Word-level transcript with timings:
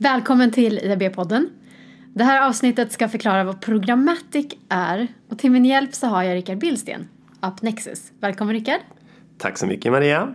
Välkommen 0.00 0.50
till 0.50 0.78
IAB-podden. 0.78 1.48
Det 2.14 2.24
här 2.24 2.48
avsnittet 2.48 2.92
ska 2.92 3.08
förklara 3.08 3.44
vad 3.44 3.60
programmatic 3.60 4.46
är 4.68 5.08
och 5.30 5.38
till 5.38 5.50
min 5.50 5.64
hjälp 5.64 5.94
så 5.94 6.06
har 6.06 6.22
jag 6.22 6.34
Rickard 6.34 6.58
Billsten, 6.58 7.08
UpNexus. 7.42 8.12
Välkommen 8.20 8.54
Rickard. 8.54 8.80
Tack 9.38 9.58
så 9.58 9.66
mycket 9.66 9.92
Maria. 9.92 10.34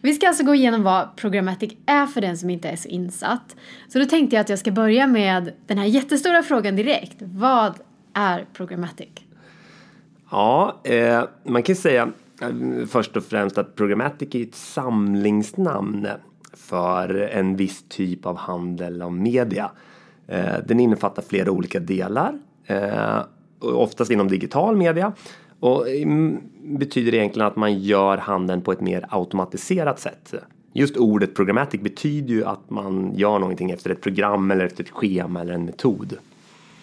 Vi 0.00 0.14
ska 0.14 0.28
alltså 0.28 0.44
gå 0.44 0.54
igenom 0.54 0.82
vad 0.82 1.16
programmatic 1.16 1.72
är 1.86 2.06
för 2.06 2.20
den 2.20 2.38
som 2.38 2.50
inte 2.50 2.68
är 2.68 2.76
så 2.76 2.88
insatt. 2.88 3.56
Så 3.88 3.98
då 3.98 4.04
tänkte 4.04 4.36
jag 4.36 4.40
att 4.40 4.48
jag 4.48 4.58
ska 4.58 4.70
börja 4.70 5.06
med 5.06 5.52
den 5.66 5.78
här 5.78 5.86
jättestora 5.86 6.42
frågan 6.42 6.76
direkt. 6.76 7.16
Vad 7.18 7.74
är 8.14 8.46
programmatic? 8.52 9.08
Ja, 10.30 10.80
eh, 10.84 11.24
man 11.44 11.62
kan 11.62 11.76
säga 11.76 12.12
eh, 12.42 12.86
först 12.88 13.16
och 13.16 13.24
främst 13.24 13.58
att 13.58 13.74
programmatic 13.74 14.34
är 14.34 14.42
ett 14.42 14.54
samlingsnamn 14.54 16.08
för 16.60 17.14
en 17.14 17.56
viss 17.56 17.84
typ 17.88 18.26
av 18.26 18.36
handel 18.36 19.02
av 19.02 19.12
media. 19.12 19.70
Eh, 20.26 20.54
den 20.66 20.80
innefattar 20.80 21.22
flera 21.22 21.50
olika 21.50 21.80
delar, 21.80 22.38
eh, 22.66 23.18
oftast 23.60 24.10
inom 24.10 24.28
digital 24.28 24.76
media. 24.76 25.12
Och 25.60 25.88
mm, 25.88 26.40
betyder 26.62 27.14
egentligen 27.14 27.46
att 27.48 27.56
man 27.56 27.78
gör 27.78 28.18
handeln 28.18 28.62
på 28.62 28.72
ett 28.72 28.80
mer 28.80 29.06
automatiserat 29.08 30.00
sätt. 30.00 30.34
Just 30.72 30.96
ordet 30.96 31.34
programmatic 31.34 31.80
betyder 31.80 32.34
ju 32.34 32.44
att 32.44 32.70
man 32.70 33.12
gör 33.14 33.38
någonting 33.38 33.70
efter 33.70 33.90
ett 33.90 34.00
program 34.00 34.50
eller 34.50 34.64
efter 34.64 34.84
ett 34.84 34.90
schema 34.90 35.40
eller 35.40 35.54
en 35.54 35.64
metod. 35.64 36.16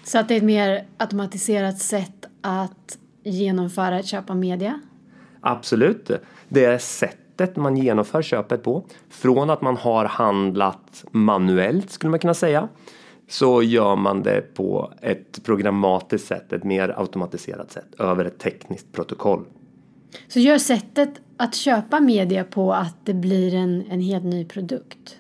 Så 0.04 0.20
att 0.20 0.28
det 0.28 0.34
är 0.34 0.38
ett 0.38 0.44
mer 0.44 0.86
automatiserat 0.98 1.80
sätt 1.80 2.26
att 2.42 2.98
genomföra 3.24 4.00
ett 4.00 4.06
köp 4.06 4.30
av 4.30 4.38
media? 4.38 4.80
Absolut. 5.42 6.12
Det 6.50 6.66
är 6.66 6.78
sättet 7.38 7.56
man 7.58 7.78
genomför 7.78 8.22
köpet 8.22 8.64
på. 8.64 8.84
Från 9.10 9.50
att 9.50 9.62
man 9.62 9.78
har 9.78 10.06
handlat 10.06 11.06
manuellt 11.12 11.92
skulle 11.92 12.10
man 12.10 12.20
kunna 12.20 12.34
säga 12.34 12.68
så 13.30 13.64
gör 13.64 13.96
man 13.96 14.24
det 14.24 14.54
på 14.54 14.94
ett 15.02 15.44
programmatiskt 15.44 16.28
sätt, 16.28 16.54
ett 16.54 16.64
mer 16.64 16.94
automatiserat 16.98 17.72
sätt 17.72 18.00
över 18.00 18.26
ett 18.26 18.40
tekniskt 18.40 18.92
protokoll. 18.92 19.46
Så 20.28 20.40
gör 20.40 20.58
sättet 20.58 21.10
att 21.38 21.56
köpa 21.56 22.00
media 22.00 22.44
på 22.44 22.74
att 22.74 22.96
det 23.04 23.14
blir 23.14 23.56
en, 23.56 23.84
en 23.90 24.02
helt 24.02 24.26
ny 24.26 24.46
produkt? 24.46 25.18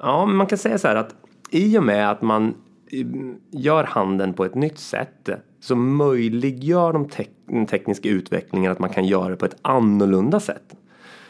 Ja, 0.00 0.26
man 0.26 0.46
kan 0.46 0.58
säga 0.58 0.78
så 0.78 0.88
här 0.88 0.96
att 0.96 1.14
i 1.50 1.78
och 1.78 1.82
med 1.82 2.10
att 2.10 2.22
man 2.22 2.54
mm, 2.92 3.36
gör 3.50 3.84
handeln 3.84 4.34
på 4.34 4.44
ett 4.44 4.54
nytt 4.54 4.78
sätt 4.78 5.28
så 5.60 5.76
möjliggör 5.76 6.92
de 6.92 7.08
te 7.08 7.26
den 7.46 7.66
tekniska 7.66 8.08
utvecklingen 8.08 8.72
att 8.72 8.78
man 8.78 8.90
kan 8.90 9.04
göra 9.04 9.28
det 9.28 9.36
på 9.36 9.44
ett 9.44 9.56
annorlunda 9.62 10.40
sätt. 10.40 10.74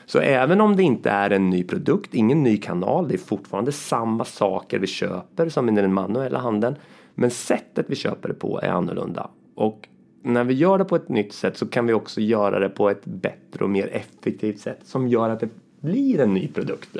Så 0.08 0.18
även 0.18 0.60
om 0.60 0.76
det 0.76 0.82
inte 0.82 1.10
är 1.10 1.30
en 1.30 1.50
ny 1.50 1.64
produkt, 1.64 2.14
ingen 2.14 2.42
ny 2.42 2.56
kanal, 2.56 3.08
det 3.08 3.14
är 3.14 3.18
fortfarande 3.18 3.72
samma 3.72 4.24
saker 4.24 4.78
vi 4.78 4.86
köper 4.86 5.48
som 5.48 5.68
i 5.68 5.72
den 5.72 5.94
manuella 5.94 6.38
handeln. 6.38 6.74
Men 7.14 7.30
sättet 7.30 7.86
vi 7.88 7.96
köper 7.96 8.28
det 8.28 8.34
på 8.34 8.60
är 8.60 8.68
annorlunda. 8.68 9.30
Och 9.54 9.88
när 10.22 10.44
vi 10.44 10.54
gör 10.54 10.78
det 10.78 10.84
på 10.84 10.96
ett 10.96 11.08
nytt 11.08 11.32
sätt 11.32 11.56
så 11.56 11.66
kan 11.66 11.86
vi 11.86 11.92
också 11.92 12.20
göra 12.20 12.58
det 12.58 12.68
på 12.68 12.90
ett 12.90 13.04
bättre 13.04 13.64
och 13.64 13.70
mer 13.70 13.86
effektivt 13.86 14.58
sätt 14.58 14.80
som 14.84 15.08
gör 15.08 15.30
att 15.30 15.40
det 15.40 15.48
blir 15.80 16.20
en 16.20 16.34
ny 16.34 16.48
produkt. 16.48 16.96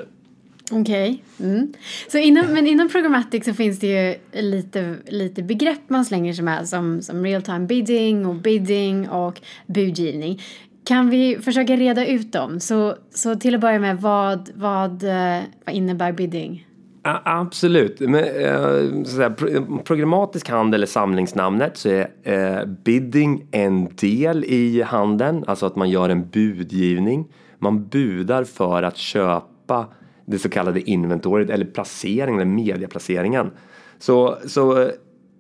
Okej. 0.71 1.23
Okay. 1.39 1.51
Mm. 1.51 1.73
Så 2.09 2.19
inom, 2.19 2.47
men 2.47 2.67
inom 2.67 2.89
programmatic 2.89 3.45
så 3.45 3.55
finns 3.55 3.79
det 3.79 3.87
ju 3.87 4.15
lite, 4.43 4.95
lite 5.07 5.43
begrepp 5.43 5.81
man 5.87 6.05
slänger 6.05 6.33
sig 6.33 6.45
med 6.45 6.69
som, 6.69 7.03
som 7.03 7.25
real 7.25 7.43
time 7.43 7.67
bidding 7.67 8.27
och 8.27 8.35
bidding 8.35 9.09
och 9.09 9.41
budgivning. 9.67 10.41
Kan 10.89 11.11
vi 11.11 11.39
försöka 11.43 11.77
reda 11.77 12.07
ut 12.07 12.33
dem? 12.33 12.61
Så, 12.61 12.95
så 13.11 13.35
till 13.35 13.55
att 13.55 13.61
börja 13.61 13.79
med, 13.79 14.01
vad, 14.01 14.51
vad, 14.55 15.05
eh, 15.05 15.43
vad 15.67 15.75
innebär 15.75 16.13
bidding? 16.13 16.67
A 17.05 17.21
absolut. 17.25 18.01
Men, 18.01 18.25
eh, 18.25 19.05
säga, 19.05 19.31
programmatisk 19.85 20.49
handel 20.49 20.83
är 20.83 20.87
samlingsnamnet 20.87 21.77
så 21.77 21.89
är 21.89 22.11
eh, 22.23 22.65
bidding 22.65 23.47
en 23.51 23.89
del 23.97 24.45
i 24.45 24.83
handeln, 24.83 25.45
alltså 25.47 25.67
att 25.67 25.77
man 25.77 25.91
gör 25.91 26.09
en 26.09 26.29
budgivning. 26.29 27.29
Man 27.59 27.89
budar 27.89 28.45
för 28.45 28.83
att 28.83 28.97
köpa 28.97 29.87
det 30.27 30.39
så 30.39 30.49
kallade 30.49 30.91
inventoriet 30.91 31.51
eller 31.51 31.67
placeringen, 31.67 32.41
eller 32.41 32.53
mediaplaceringen. 32.53 33.51
Så, 33.99 34.39
så 34.47 34.83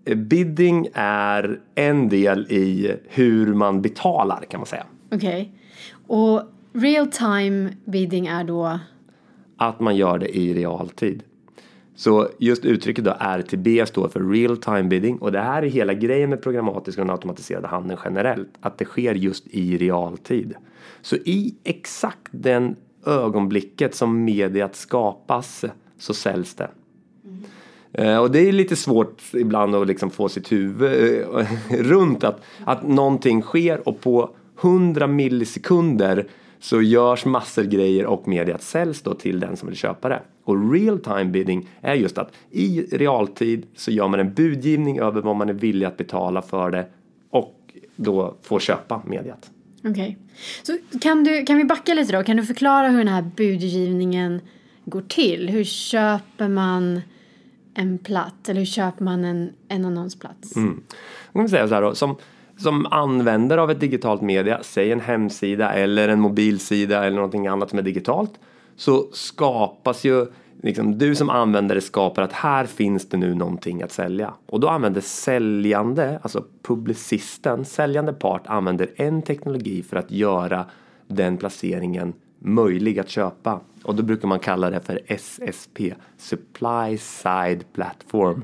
eh, 0.05 0.15
bidding 0.17 0.89
är 0.95 1.61
en 1.75 2.09
del 2.09 2.47
i 2.51 2.97
hur 3.09 3.55
man 3.55 3.83
betalar 3.83 4.45
kan 4.51 4.61
man 4.61 4.67
säga. 4.67 4.87
Okej. 5.11 5.29
Okay. 5.29 5.49
Och 6.07 6.43
real 6.73 7.07
time 7.07 7.73
bidding 7.85 8.27
är 8.27 8.45
då? 8.45 8.79
Att 9.57 9.81
man 9.81 9.97
gör 9.97 10.19
det 10.19 10.37
i 10.37 10.55
realtid. 10.55 11.23
Så 11.95 12.29
just 12.39 12.65
uttrycket 12.65 13.05
då 13.05 13.17
RTB 13.21 13.87
står 13.89 14.09
för 14.09 14.21
real 14.21 14.57
time 14.57 14.83
bidding 14.83 15.19
och 15.19 15.33
det 15.33 15.41
här 15.41 15.63
är 15.63 15.67
hela 15.67 15.95
grejen 15.95 16.31
med 16.31 16.43
programmatisk 16.43 16.99
och 16.99 17.05
den 17.05 17.13
automatiserade 17.13 17.69
handeln 17.69 18.01
generellt. 18.05 18.49
Att 18.61 18.79
det 18.79 18.85
sker 18.85 19.15
just 19.15 19.47
i 19.47 19.79
realtid. 19.79 20.55
Så 21.03 21.17
i 21.17 21.55
exakt 21.65 22.29
den 22.31 22.77
ögonblicket 23.07 23.95
som 23.95 24.25
mediet 24.25 24.77
skapas 24.77 25.65
så 25.99 26.15
säljs 26.15 26.55
det. 26.55 26.71
Mm. 27.95 28.21
Och 28.21 28.31
det 28.31 28.49
är 28.49 28.53
lite 28.53 28.77
svårt 28.77 29.23
ibland 29.33 29.75
att 29.75 29.87
liksom 29.87 30.11
få 30.11 30.29
sitt 30.29 30.53
huvud 30.53 31.23
eh, 31.35 31.47
runt 31.83 32.25
att, 32.25 32.41
att 32.65 32.89
någonting 32.89 33.43
sker 33.43 33.89
och 33.89 34.01
på 34.01 34.31
100 34.61 35.07
millisekunder 35.07 36.27
så 36.61 36.83
görs 36.83 37.25
massor 37.25 37.65
grejer 37.65 38.07
och 38.07 38.29
mediet 38.29 38.63
säljs 38.63 39.03
då 39.03 39.15
till 39.15 39.41
den 39.41 39.57
som 39.57 39.69
vill 39.69 39.79
köpa 39.79 40.09
det. 40.09 40.23
Och 40.45 40.73
real 40.73 40.99
time 40.99 41.25
bidding 41.25 41.69
är 41.81 41.95
just 41.95 42.19
att 42.19 42.33
i 42.51 42.83
realtid 42.83 43.67
så 43.77 43.91
gör 43.91 44.09
man 44.09 44.21
en 44.21 44.35
budgivning 44.35 44.99
över 44.99 45.21
vad 45.21 45.37
man 45.37 45.49
är 45.49 45.53
villig 45.53 45.87
att 45.87 45.97
betala 45.97 46.43
för 46.43 46.71
det 46.71 46.87
och 47.31 47.55
då 47.97 48.37
får 48.43 48.61
köpa 48.61 49.03
mediet. 49.07 49.51
Okej. 49.85 49.91
Okay. 49.93 50.17
Så 50.63 50.99
kan, 50.99 51.25
du, 51.25 51.45
kan 51.45 51.57
vi 51.57 51.65
backa 51.65 51.95
lite 51.95 52.13
då? 52.13 52.23
Kan 52.23 52.37
du 52.37 52.45
förklara 52.45 52.89
hur 52.89 52.99
den 52.99 53.09
här 53.09 53.31
budgivningen 53.37 54.41
går 54.85 55.03
till? 55.09 55.49
Hur 55.49 55.65
köper 55.65 56.49
man 56.49 57.01
en 57.75 57.99
plats 57.99 58.49
eller 58.49 58.61
hur 58.61 58.67
köper 58.67 59.05
man 59.05 59.25
en, 59.25 59.53
en 59.69 59.85
annonsplats? 59.85 60.57
Mm. 60.57 60.83
Jag 61.33 61.43
kan 61.43 61.49
säga 61.49 61.69
så 61.69 61.75
här 61.75 61.83
då, 61.83 61.95
som 61.95 62.17
som 62.59 62.87
användare 62.87 63.63
av 63.63 63.71
ett 63.71 63.81
digitalt 63.81 64.23
media, 64.23 64.59
säg 64.63 64.93
en 64.93 65.01
hemsida 65.01 65.73
eller 65.73 66.09
en 66.09 66.21
mobilsida 66.21 67.05
eller 67.05 67.17
någonting 67.17 67.47
annat 67.47 67.71
som 67.71 67.79
är 67.79 67.83
digitalt, 67.83 68.33
så 68.77 69.09
skapas 69.13 70.05
ju 70.05 70.27
Liksom, 70.63 70.99
du 70.99 71.15
som 71.15 71.31
användare 71.31 71.81
skapar 71.81 72.23
att 72.23 72.33
här 72.33 72.67
finns 72.67 73.09
det 73.09 73.17
nu 73.17 73.35
någonting 73.35 73.83
att 73.83 73.93
sälja. 73.93 74.35
Och 74.47 74.61
då 74.61 74.69
använder 74.69 75.01
säljande, 75.01 76.19
alltså 76.23 76.45
publicisten, 76.63 77.65
säljande 77.65 78.13
part 78.13 78.47
använder 78.47 78.91
en 78.97 79.23
teknologi 79.23 79.83
för 79.83 79.97
att 79.97 80.11
göra 80.11 80.65
den 81.07 81.37
placeringen 81.37 82.13
möjlig 82.39 82.99
att 82.99 83.09
köpa. 83.09 83.61
Och 83.83 83.95
då 83.95 84.03
brukar 84.03 84.29
man 84.29 84.39
kalla 84.39 84.71
det 84.71 84.81
för 84.81 85.01
SSP, 85.07 85.95
Supply 86.17 86.99
Side 86.99 87.65
Platform. 87.73 88.43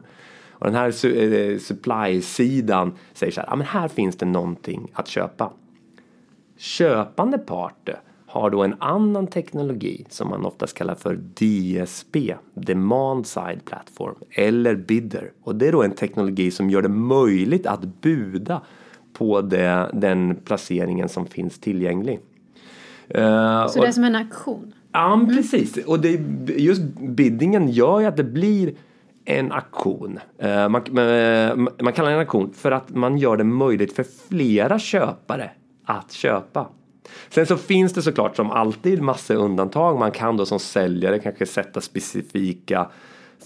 Och 0.54 0.66
den 0.66 0.74
här 0.74 1.06
eh, 1.06 1.58
supply-sidan 1.58 2.92
säger 3.12 3.32
så 3.32 3.40
här, 3.40 3.48
ja 3.50 3.56
men 3.56 3.66
här 3.66 3.88
finns 3.88 4.16
det 4.16 4.26
någonting 4.26 4.90
att 4.92 5.08
köpa. 5.08 5.52
Köpande 6.56 7.38
part 7.38 7.88
har 8.26 8.50
då 8.50 8.62
en 8.62 8.74
annan 8.78 9.26
teknologi 9.26 10.06
som 10.08 10.28
man 10.28 10.44
oftast 10.44 10.76
kallar 10.76 10.94
för 10.94 11.14
DSP, 11.14 12.34
Demand 12.54 13.26
Side 13.26 13.64
Platform, 13.64 14.14
eller 14.30 14.74
Bidder. 14.74 15.32
Och 15.42 15.56
det 15.56 15.68
är 15.68 15.72
då 15.72 15.82
en 15.82 15.94
teknologi 15.94 16.50
som 16.50 16.70
gör 16.70 16.82
det 16.82 16.88
möjligt 16.88 17.66
att 17.66 18.00
buda 18.00 18.60
på 19.12 19.40
det, 19.40 19.90
den 19.92 20.36
placeringen 20.44 21.08
som 21.08 21.26
finns 21.26 21.58
tillgänglig. 21.58 22.20
Uh, 23.16 23.66
Så 23.66 23.80
det 23.80 23.86
är 23.86 23.92
som 23.92 24.04
en 24.04 24.16
auktion? 24.16 24.74
Ja, 24.92 25.14
mm. 25.14 25.36
precis. 25.36 25.76
Och 25.76 26.00
det, 26.00 26.10
just 26.56 26.82
biddingen 27.00 27.68
gör 27.68 28.00
ju 28.00 28.06
att 28.06 28.16
det 28.16 28.24
blir 28.24 28.74
en 29.24 29.52
aktion. 29.52 30.20
Eh, 30.38 30.68
man, 30.68 30.98
eh, 30.98 31.56
man 31.56 31.92
kallar 31.92 32.10
det 32.10 32.14
en 32.14 32.20
aktion 32.20 32.52
för 32.52 32.70
att 32.70 32.90
man 32.90 33.18
gör 33.18 33.36
det 33.36 33.44
möjligt 33.44 33.96
för 33.96 34.06
flera 34.28 34.78
köpare 34.78 35.50
att 35.84 36.12
köpa. 36.12 36.68
Sen 37.28 37.46
så 37.46 37.56
finns 37.56 37.92
det 37.92 38.02
såklart 38.02 38.36
som 38.36 38.50
alltid 38.50 39.02
massor 39.02 39.34
undantag. 39.36 39.98
Man 39.98 40.10
kan 40.10 40.36
då 40.36 40.46
som 40.46 40.58
säljare 40.58 41.18
kanske 41.18 41.46
sätta 41.46 41.80
specifika 41.80 42.90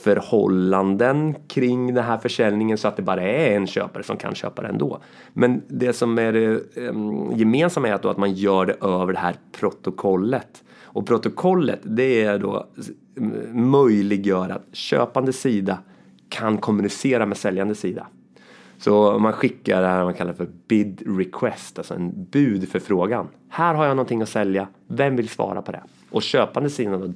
förhållanden 0.02 1.34
kring 1.48 1.94
den 1.94 2.04
här 2.04 2.18
försäljningen 2.18 2.78
så 2.78 2.88
att 2.88 2.96
det 2.96 3.02
bara 3.02 3.22
är 3.22 3.56
en 3.56 3.66
köpare 3.66 4.02
som 4.02 4.16
kan 4.16 4.34
köpa 4.34 4.62
den 4.62 4.78
då. 4.78 5.00
Men 5.32 5.62
det 5.68 5.92
som 5.92 6.18
är 6.18 6.32
det 6.32 6.60
ehm, 6.76 7.36
gemensamma 7.36 7.88
är 7.88 7.92
att, 7.92 8.02
då 8.02 8.08
att 8.08 8.16
man 8.16 8.34
gör 8.34 8.66
det 8.66 8.76
över 8.80 9.12
det 9.12 9.18
här 9.18 9.36
protokollet. 9.52 10.64
Och 10.82 11.06
protokollet 11.06 11.80
det 11.82 12.24
är 12.24 12.38
då 12.38 12.66
möjliggör 13.52 14.48
att 14.48 14.66
köpande 14.72 15.32
sida 15.32 15.78
kan 16.28 16.58
kommunicera 16.58 17.26
med 17.26 17.36
säljande 17.36 17.74
sida. 17.74 18.06
Så 18.78 19.18
man 19.18 19.32
skickar 19.32 19.82
det 19.82 19.88
här 19.88 20.04
man 20.04 20.14
kallar 20.14 20.32
för 20.32 20.48
bid 20.68 21.02
request, 21.18 21.78
alltså 21.78 21.94
en 21.94 22.26
frågan. 22.80 23.28
Här 23.48 23.74
har 23.74 23.86
jag 23.86 23.96
någonting 23.96 24.22
att 24.22 24.28
sälja, 24.28 24.68
vem 24.86 25.16
vill 25.16 25.28
svara 25.28 25.62
på 25.62 25.72
det? 25.72 25.82
Och 26.10 26.22
köpande 26.22 26.70
sidan 26.70 26.94
av 26.94 27.08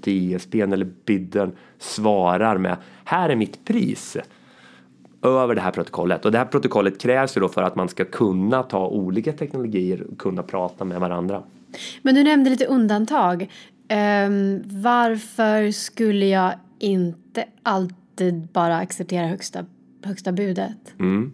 eller 0.73 0.91
bidden 1.05 1.53
svarar 1.79 2.59
med 2.59 2.77
här 3.05 3.29
är 3.29 3.37
mitt 3.37 3.65
pris 3.65 4.17
över 5.23 5.55
det 5.55 5.61
här 5.61 5.71
protokollet. 5.71 6.25
Och 6.25 6.33
det 6.33 6.39
här 6.39 6.45
protokollet 6.45 7.01
krävs 7.01 7.37
ju 7.37 7.41
då 7.41 7.49
för 7.49 7.63
att 7.63 7.77
man 7.77 7.89
ska 7.89 8.05
kunna 8.05 8.63
ta 8.63 8.87
olika 8.87 9.33
teknologier 9.33 10.07
och 10.11 10.19
kunna 10.19 10.43
prata 10.43 10.85
med 10.85 11.01
varandra. 11.01 11.43
Men 12.03 12.15
du 12.15 12.25
nämnde 12.25 12.51
lite 12.51 12.67
undantag. 12.67 13.51
Um, 13.89 14.63
varför 14.67 15.71
skulle 15.71 16.27
jag 16.27 16.55
inte 16.79 17.45
alltid 17.63 18.49
bara 18.53 18.77
acceptera 18.77 19.27
högsta, 19.27 19.67
högsta 20.05 20.33
budet? 20.33 20.95
Mm. 20.99 21.33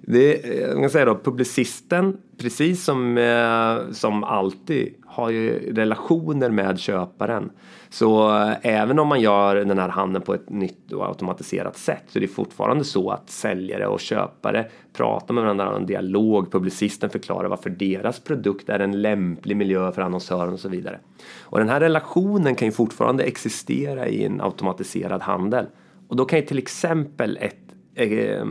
Det, 0.00 0.44
eh, 0.44 0.60
jag 0.60 0.80
kan 0.80 0.90
säga 0.90 1.04
då, 1.04 1.18
publicisten, 1.24 2.16
precis 2.40 2.84
som, 2.84 3.18
eh, 3.18 3.92
som 3.92 4.24
alltid, 4.24 4.94
har 5.06 5.30
ju 5.30 5.74
relationer 5.74 6.50
med 6.50 6.78
köparen. 6.78 7.50
Så 7.88 8.36
eh, 8.36 8.52
även 8.62 8.98
om 8.98 9.08
man 9.08 9.20
gör 9.20 9.56
den 9.56 9.78
här 9.78 9.88
handeln 9.88 10.24
på 10.24 10.34
ett 10.34 10.50
nytt 10.50 10.92
och 10.92 11.06
automatiserat 11.06 11.76
sätt 11.76 12.02
så 12.08 12.18
är 12.18 12.20
det 12.20 12.28
fortfarande 12.28 12.84
så 12.84 13.10
att 13.10 13.30
säljare 13.30 13.86
och 13.86 14.00
köpare 14.00 14.66
pratar 14.92 15.34
med 15.34 15.42
varandra, 15.42 15.64
har 15.64 15.74
en 15.74 15.86
dialog, 15.86 16.52
publicisten 16.52 17.10
förklarar 17.10 17.48
varför 17.48 17.70
deras 17.70 18.20
produkt 18.20 18.68
är 18.68 18.78
en 18.78 19.02
lämplig 19.02 19.56
miljö 19.56 19.92
för 19.92 20.02
annonsören 20.02 20.52
och 20.52 20.60
så 20.60 20.68
vidare. 20.68 20.98
Och 21.40 21.58
den 21.58 21.68
här 21.68 21.80
relationen 21.80 22.54
kan 22.54 22.68
ju 22.68 22.72
fortfarande 22.72 23.24
existera 23.24 24.08
i 24.08 24.24
en 24.24 24.40
automatiserad 24.40 25.22
handel. 25.22 25.66
Och 26.08 26.16
då 26.16 26.24
kan 26.24 26.38
ju 26.38 26.46
till 26.46 26.58
exempel 26.58 27.38
ett, 27.40 27.58
eh, 27.94 28.12
eh 28.12 28.44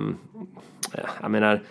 jag 1.21 1.31
menar, 1.31 1.61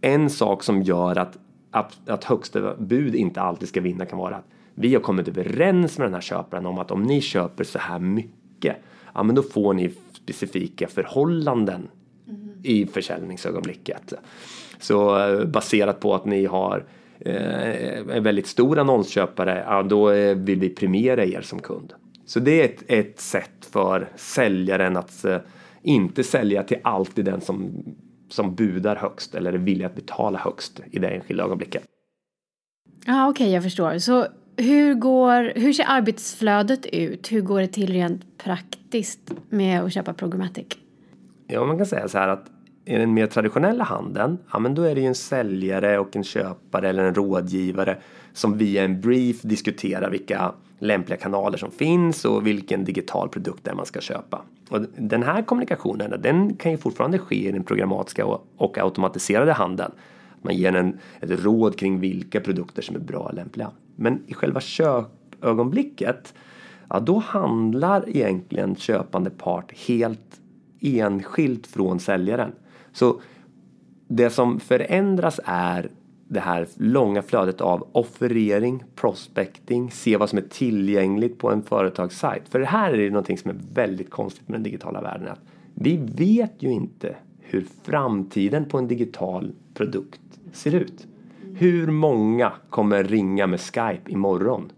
en 0.00 0.30
sak 0.30 0.62
som 0.62 0.82
gör 0.82 1.18
att, 1.18 1.38
att, 1.70 2.08
att 2.08 2.24
högsta 2.24 2.74
bud 2.76 3.14
inte 3.14 3.40
alltid 3.40 3.68
ska 3.68 3.80
vinna 3.80 4.06
kan 4.06 4.18
vara 4.18 4.36
att 4.36 4.48
vi 4.74 4.94
har 4.94 5.00
kommit 5.00 5.28
överens 5.28 5.98
med 5.98 6.06
den 6.06 6.14
här 6.14 6.20
köparen 6.20 6.66
om 6.66 6.78
att 6.78 6.90
om 6.90 7.02
ni 7.02 7.20
köper 7.20 7.64
så 7.64 7.78
här 7.78 7.98
mycket, 7.98 8.76
ja 9.14 9.22
men 9.22 9.34
då 9.34 9.42
får 9.42 9.74
ni 9.74 9.90
specifika 10.12 10.88
förhållanden 10.88 11.88
mm. 12.28 12.50
i 12.62 12.86
försäljningsögonblicket. 12.86 14.12
Så 14.78 15.18
eh, 15.18 15.44
baserat 15.44 16.00
på 16.00 16.14
att 16.14 16.24
ni 16.24 16.46
har 16.46 16.84
eh, 17.20 18.16
en 18.16 18.22
väldigt 18.22 18.46
stor 18.46 18.78
annonsköpare, 18.78 19.64
ja 19.66 19.82
då 19.82 20.10
eh, 20.10 20.36
vill 20.36 20.60
vi 20.60 20.68
premiera 20.68 21.24
er 21.24 21.40
som 21.40 21.58
kund. 21.58 21.92
Så 22.26 22.40
det 22.40 22.60
är 22.60 22.64
ett, 22.64 22.82
ett 22.86 23.20
sätt 23.20 23.68
för 23.70 24.08
säljaren 24.16 24.96
att 24.96 25.24
eh, 25.24 25.38
inte 25.82 26.24
sälja 26.24 26.62
till 26.62 26.78
alltid 26.82 27.24
den 27.24 27.40
som, 27.40 27.84
som 28.32 28.54
budar 28.54 28.96
högst 28.96 29.34
eller 29.34 29.52
är 29.52 29.58
villig 29.58 29.84
att 29.84 29.94
betala 29.94 30.38
högst 30.38 30.80
i 30.90 30.98
det 30.98 31.08
enskilda 31.08 31.44
ögonblicket. 31.44 31.82
Ja, 33.06 33.28
okej, 33.28 33.44
okay, 33.44 33.54
jag 33.54 33.62
förstår. 33.62 33.98
Så 33.98 34.26
hur, 34.56 34.94
går, 34.94 35.52
hur 35.56 35.72
ser 35.72 35.84
arbetsflödet 35.88 36.86
ut? 36.86 37.32
Hur 37.32 37.40
går 37.40 37.60
det 37.60 37.66
till 37.66 37.92
rent 37.92 38.38
praktiskt 38.38 39.32
med 39.48 39.80
att 39.80 39.92
köpa 39.92 40.12
programmatic? 40.12 40.66
Ja, 41.46 41.64
man 41.64 41.76
kan 41.76 41.86
säga 41.86 42.08
så 42.08 42.18
här 42.18 42.28
att 42.28 42.46
i 42.84 42.96
den 42.96 43.14
mer 43.14 43.26
traditionella 43.26 43.84
handeln, 43.84 44.38
ja 44.52 44.58
men 44.58 44.74
då 44.74 44.82
är 44.82 44.94
det 44.94 45.00
ju 45.00 45.06
en 45.06 45.14
säljare 45.14 45.98
och 45.98 46.16
en 46.16 46.24
köpare 46.24 46.88
eller 46.88 47.04
en 47.04 47.14
rådgivare 47.14 47.98
som 48.32 48.58
via 48.58 48.84
en 48.84 49.00
brief 49.00 49.42
diskuterar 49.42 50.10
vilka 50.10 50.52
lämpliga 50.78 51.18
kanaler 51.18 51.58
som 51.58 51.70
finns 51.70 52.24
och 52.24 52.46
vilken 52.46 52.84
digital 52.84 53.28
produkt 53.28 53.64
det 53.64 53.70
är 53.70 53.74
man 53.74 53.86
ska 53.86 54.00
köpa. 54.00 54.42
Och 54.70 54.80
den 54.96 55.22
här 55.22 55.42
kommunikationen, 55.42 56.22
den 56.22 56.56
kan 56.56 56.72
ju 56.72 56.78
fortfarande 56.78 57.18
ske 57.18 57.48
i 57.48 57.52
den 57.52 57.64
programmatiska 57.64 58.26
och 58.56 58.78
automatiserade 58.78 59.52
handeln. 59.52 59.92
Man 60.42 60.54
ger 60.54 60.76
en 60.76 60.98
ett 61.20 61.44
råd 61.44 61.78
kring 61.78 62.00
vilka 62.00 62.40
produkter 62.40 62.82
som 62.82 62.96
är 62.96 63.00
bra 63.00 63.18
och 63.18 63.34
lämpliga. 63.34 63.70
Men 63.96 64.22
i 64.26 64.34
själva 64.34 64.60
köpögonblicket, 64.60 66.34
ja 66.88 67.00
då 67.00 67.18
handlar 67.18 68.08
egentligen 68.08 68.76
köpande 68.76 69.30
part 69.30 69.72
helt 69.88 70.40
enskilt 70.80 71.66
från 71.66 72.00
säljaren. 72.00 72.52
Så 72.92 73.20
det 74.08 74.30
som 74.30 74.60
förändras 74.60 75.40
är 75.44 75.90
det 76.30 76.40
här 76.40 76.66
långa 76.76 77.22
flödet 77.22 77.60
av 77.60 77.88
offerering, 77.92 78.84
prospecting, 78.94 79.90
se 79.90 80.16
vad 80.16 80.28
som 80.28 80.38
är 80.38 80.42
tillgängligt 80.42 81.38
på 81.38 81.50
en 81.50 81.62
företagssajt. 81.62 82.48
För 82.48 82.58
det 82.58 82.66
här 82.66 82.92
är 82.92 82.98
det 82.98 83.10
någonting 83.10 83.38
som 83.38 83.50
är 83.50 83.56
väldigt 83.74 84.10
konstigt 84.10 84.48
med 84.48 84.56
den 84.56 84.62
digitala 84.62 85.00
världen. 85.00 85.28
Att 85.28 85.40
vi 85.74 85.96
vet 85.96 86.52
ju 86.58 86.70
inte 86.72 87.16
hur 87.40 87.66
framtiden 87.82 88.64
på 88.64 88.78
en 88.78 88.88
digital 88.88 89.52
produkt 89.74 90.20
ser 90.52 90.74
ut. 90.74 91.06
Hur 91.54 91.86
många 91.86 92.52
kommer 92.68 93.04
ringa 93.04 93.46
med 93.46 93.60
Skype 93.60 94.10
imorgon? 94.10 94.72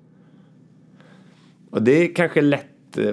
Och 1.71 1.83
det 1.83 1.93
är 1.93 2.15
kanske 2.15 2.41
lätt 2.41 2.72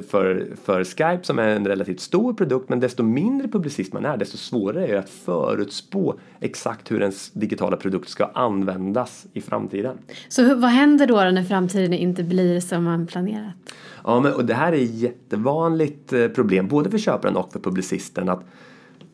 för, 0.10 0.48
för 0.64 0.84
Skype 0.84 1.20
som 1.22 1.40
är 1.40 1.48
en 1.48 1.68
relativt 1.68 2.00
stor 2.00 2.34
produkt 2.34 2.70
men 2.70 2.80
desto 2.80 3.04
mindre 3.04 3.48
publicist 3.48 3.94
man 3.94 4.06
är 4.06 4.18
desto 4.18 4.38
svårare 4.38 4.88
är 4.88 4.94
det 4.94 5.00
att 5.00 5.10
förutspå 5.10 6.20
exakt 6.40 6.92
hur 6.92 7.02
ens 7.02 7.32
digitala 7.32 7.78
produkt 7.78 8.10
ska 8.10 8.26
användas 8.26 9.26
i 9.34 9.42
framtiden. 9.42 9.98
Så 10.30 10.56
vad 10.56 10.70
händer 10.70 11.08
då 11.08 11.16
när 11.16 11.44
framtiden 11.44 11.94
inte 11.94 12.24
blir 12.24 12.60
som 12.60 12.84
man 12.84 13.08
planerat? 13.08 13.54
Ja, 14.04 14.20
men, 14.20 14.34
och 14.34 14.46
det 14.46 14.54
här 14.54 14.74
är 14.74 14.84
ett 14.84 14.96
jättevanligt 14.96 16.14
eh, 16.14 16.28
problem 16.28 16.68
både 16.68 16.92
för 16.92 16.98
köparen 16.98 17.36
och 17.36 17.54
för 17.54 17.60
publicisten 17.60 18.30
att 18.30 18.44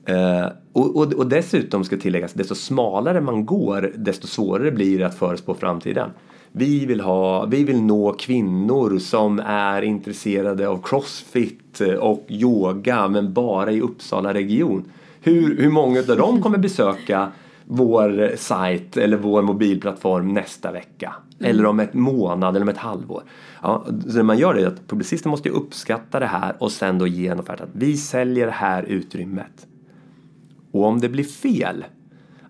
Eh, 0.07 0.47
och, 0.73 0.95
och, 0.95 1.13
och, 1.13 1.27
dessutom 1.27 1.83
ska 1.83 1.97
tilläggas, 1.97 2.33
desto 2.33 2.55
smalare 2.55 3.21
man 3.21 3.45
går 3.45 3.91
desto 3.95 4.27
svårare 4.27 4.71
blir 4.71 4.99
det 4.99 5.05
att 5.05 5.15
förutspå 5.15 5.53
framtiden. 5.53 6.09
Vi 6.57 6.85
vill, 6.85 7.01
ha, 7.01 7.45
vi 7.45 7.63
vill 7.63 7.81
nå 7.81 8.13
kvinnor 8.13 8.99
som 8.99 9.39
är 9.45 9.81
intresserade 9.81 10.67
av 10.67 10.81
crossfit 10.83 11.81
och 11.99 12.25
yoga 12.29 13.07
men 13.07 13.33
bara 13.33 13.71
i 13.71 13.81
Uppsala 13.81 14.33
region. 14.33 14.83
Hur, 15.21 15.57
hur 15.57 15.69
många 15.69 15.99
av 15.99 16.17
dem 16.17 16.41
kommer 16.41 16.57
besöka 16.57 17.31
vår 17.65 18.31
sajt 18.37 18.97
eller 18.97 19.17
vår 19.17 19.41
mobilplattform 19.41 20.33
nästa 20.33 20.71
vecka? 20.71 21.15
Mm. 21.39 21.51
Eller 21.51 21.65
om 21.65 21.79
ett 21.79 21.93
månad 21.93 22.55
eller 22.55 22.65
om 22.65 22.69
ett 22.69 22.77
halvår. 22.77 23.23
Ja, 23.61 23.85
så 23.87 24.17
det 24.17 24.23
man 24.23 24.37
gör 24.37 24.55
är 24.55 24.67
att 24.67 24.87
publicisten 24.87 25.29
måste 25.29 25.49
uppskatta 25.49 26.19
det 26.19 26.25
här 26.25 26.55
och 26.59 26.71
sen 26.71 26.97
då 26.97 27.07
ge 27.07 27.27
en 27.27 27.39
offert 27.39 27.61
att 27.61 27.69
vi 27.73 27.97
säljer 27.97 28.45
det 28.45 28.51
här 28.51 28.83
utrymmet. 28.83 29.67
Och 30.71 30.83
om 30.83 31.01
det 31.01 31.09
blir 31.09 31.23
fel, 31.23 31.85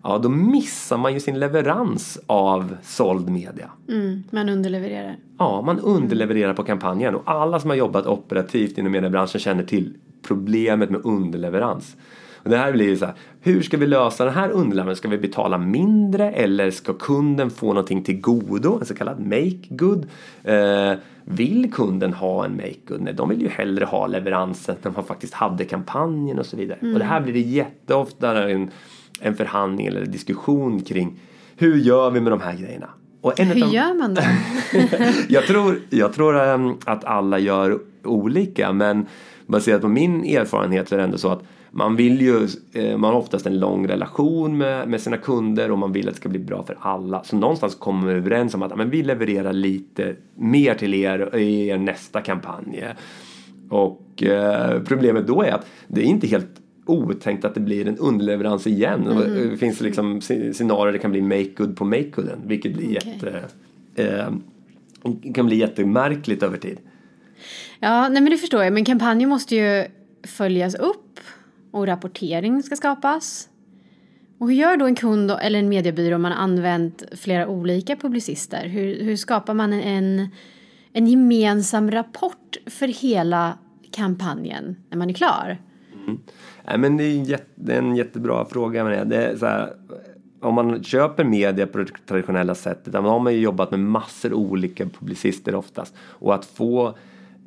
ja 0.06 0.18
då 0.18 0.30
missar 0.30 0.98
man 0.98 1.14
ju 1.14 1.20
sin 1.20 1.40
leverans 1.40 2.20
av 2.28 2.78
såld 2.84 3.30
media. 3.30 3.70
Mm, 3.90 4.24
man 4.30 4.50
underlevererar. 4.50 5.16
Ja, 5.40 5.62
man 5.62 5.80
underlevererar 5.80 6.54
på 6.54 6.64
kampanjen 6.64 7.16
och 7.16 7.24
alla 7.26 7.60
som 7.60 7.70
har 7.70 7.78
jobbat 7.78 8.08
operativt 8.08 8.78
inom 8.78 8.92
mediebranschen 8.92 9.40
känner 9.40 9.64
till 9.64 9.94
problemet 10.28 10.90
med 10.90 11.02
underleverans. 11.04 11.96
Och 12.46 12.50
det 12.50 12.58
här 12.58 12.72
blir 12.72 12.96
så 12.96 13.06
här, 13.06 13.14
hur 13.42 13.62
ska 13.62 13.78
vi 13.78 13.88
lösa 13.88 14.26
den 14.26 14.34
här 14.34 14.50
underleveransen? 14.50 14.96
Ska 14.96 15.08
vi 15.08 15.18
betala 15.18 15.58
mindre 15.58 16.32
eller 16.32 16.72
ska 16.72 16.94
kunden 16.94 17.50
få 17.50 17.68
någonting 17.68 18.04
till 18.04 18.22
godo, 18.22 18.78
en 18.80 18.86
så 18.86 18.96
kallad 18.96 19.20
make 19.20 19.68
good? 19.70 20.06
Eh, 20.44 20.94
vill 21.24 21.74
kunden 21.74 22.14
ha 22.14 22.46
en 22.46 22.56
make 22.56 22.80
good? 22.88 23.02
Nej, 23.02 23.14
de 23.14 23.30
vill 23.30 23.42
ju 23.42 23.48
hellre 23.48 23.86
ha 23.86 24.08
leveransen 24.08 24.76
när 24.82 24.92
man 24.92 25.04
faktiskt 25.04 25.34
hade 25.34 25.66
kampanjen 25.66 26.40
och 26.40 26.46
så 26.46 26.58
vidare. 26.58 26.78
Mm. 26.82 26.94
Och 26.94 27.00
det 27.00 27.06
här 27.06 27.22
blir 27.22 27.34
det 27.34 27.40
jätteofta 27.40 28.50
en, 28.50 28.70
en 29.26 29.36
förhandling 29.36 29.88
eller 29.88 30.06
diskussion 30.06 30.82
kring 30.82 31.20
hur 31.58 31.78
gör 31.78 32.12
vi 32.12 32.22
med 32.22 32.32
de 32.32 32.42
här 32.42 32.54
grejerna? 32.58 32.90
hur 33.38 33.64
av, 33.64 33.74
gör 33.74 33.94
man 33.94 34.14
då? 34.14 34.22
jag 35.30 35.44
tror, 35.44 35.80
jag 35.90 36.14
tror 36.14 36.36
um, 36.36 36.78
att 36.86 37.06
alla 37.06 37.40
gör 37.40 37.80
olika 38.04 38.74
men 38.74 39.06
baserat 39.48 39.82
på 39.82 39.88
min 39.88 40.26
erfarenhet 40.26 40.90
så 40.90 40.96
är 40.96 40.98
det 40.98 41.04
ändå 41.04 41.18
så 41.18 41.30
att 41.30 41.44
man 41.72 41.96
vill 41.96 42.22
ju, 42.22 42.48
eh, 42.74 42.98
man 42.98 43.14
har 43.14 43.20
oftast 43.20 43.46
en 43.46 43.60
lång 43.60 43.88
relation 43.88 44.58
med, 44.58 44.88
med 44.88 45.02
sina 45.02 45.18
kunder 45.18 45.72
och 45.72 45.78
man 45.78 45.92
vill 45.92 46.08
att 46.08 46.14
det 46.14 46.20
ska 46.20 46.30
bli 46.30 46.40
bra 46.40 46.64
för 46.64 46.78
alla. 46.80 47.24
Så 47.24 47.36
någonstans 47.36 47.76
kommer 47.76 48.08
vi 48.08 48.14
överens 48.14 48.54
om 48.54 48.64
att 48.64 48.78
men 48.78 48.90
vi 48.90 49.04
levererar 49.04 49.54
lite 49.54 50.16
mer 50.36 50.74
till 50.74 50.94
er 50.94 51.36
i 51.36 51.68
er 51.68 51.78
nästa 51.78 52.22
kampanj. 52.22 52.84
Och 53.70 54.24
eh, 54.24 54.82
problemet 54.82 55.28
då 55.28 55.42
är 55.42 55.52
att 55.52 55.66
det 55.88 56.02
är 56.02 56.06
inte 56.06 56.28
helt 56.28 56.62
otänkt 56.86 57.46
att 57.46 57.54
det 57.54 57.60
blir 57.60 57.88
en 57.88 57.98
underleverans 57.98 58.68
igen. 58.68 59.08
Mm. 59.08 59.50
Det 59.50 59.58
finns 59.58 59.82
liksom 59.82 60.22
scenarier 60.22 60.94
det 60.94 61.00
kan 61.00 61.12
bli 61.12 61.22
make 61.22 61.50
good 61.58 61.78
på 61.78 61.86
make 61.86 62.10
gooden 62.10 62.40
vilket 62.46 62.74
blir 62.74 62.98
okay. 62.98 63.14
jätte, 63.14 63.44
eh, 63.96 65.34
kan 65.34 65.46
bli 65.46 65.56
jättemärkligt 65.56 66.44
över 66.44 66.58
tid. 66.58 66.78
Ja, 67.80 68.10
nej 68.10 68.22
men 68.22 68.32
det 68.32 68.38
förstår 68.38 68.64
jag. 68.64 68.74
Men 68.74 68.86
kampanjen 68.86 69.30
måste 69.30 69.56
ju 69.56 69.86
följas 70.24 70.76
upp 70.76 71.20
och 71.72 71.88
rapportering 71.88 72.64
ska 72.64 72.76
skapas. 72.76 73.50
Och 74.38 74.48
hur 74.48 74.56
gör 74.56 74.78
då 74.78 74.86
en 74.86 74.96
kund 74.96 75.32
eller 75.32 75.60
en 75.60 75.70
mediebyrå 75.70 76.16
om 76.16 76.22
man 76.22 76.32
har 76.32 76.40
använt 76.40 77.04
flera 77.12 77.48
olika 77.48 77.96
publicister? 77.96 78.68
Hur, 78.68 79.04
hur 79.04 79.16
skapar 79.16 79.54
man 79.54 79.74
en, 79.74 80.30
en 80.94 81.08
gemensam 81.08 81.92
rapport 81.92 82.58
för 82.66 82.88
hela 82.88 83.58
kampanjen 83.92 84.76
när 84.90 84.98
man 84.98 85.10
är 85.10 85.14
klar? 85.14 85.58
Mm. 85.94 86.20
Nej, 86.68 86.78
men 86.78 86.98
det 86.98 87.04
är, 87.04 87.12
en 87.12 87.24
jätte, 87.24 87.52
det 87.56 87.74
är 87.74 87.78
en 87.78 87.96
jättebra 87.96 88.46
fråga. 88.46 88.84
Men 88.84 89.10
det. 89.10 89.16
Det 89.16 89.26
är 89.26 89.36
så 89.36 89.46
här, 89.46 89.74
om 90.40 90.54
man 90.54 90.84
köper 90.84 91.24
media 91.24 91.68
på 91.68 91.78
det 91.78 91.86
traditionella 92.08 92.56
sättet, 92.56 92.94
då 92.94 93.00
har 93.00 93.20
man 93.20 93.34
ju 93.34 93.40
jobbat 93.40 93.72
med 93.72 93.80
massor 93.80 94.34
olika 94.34 94.86
publicister 94.86 95.56
oftast. 95.56 95.96
Och 96.00 96.36
att 96.36 96.46
få, 96.46 96.88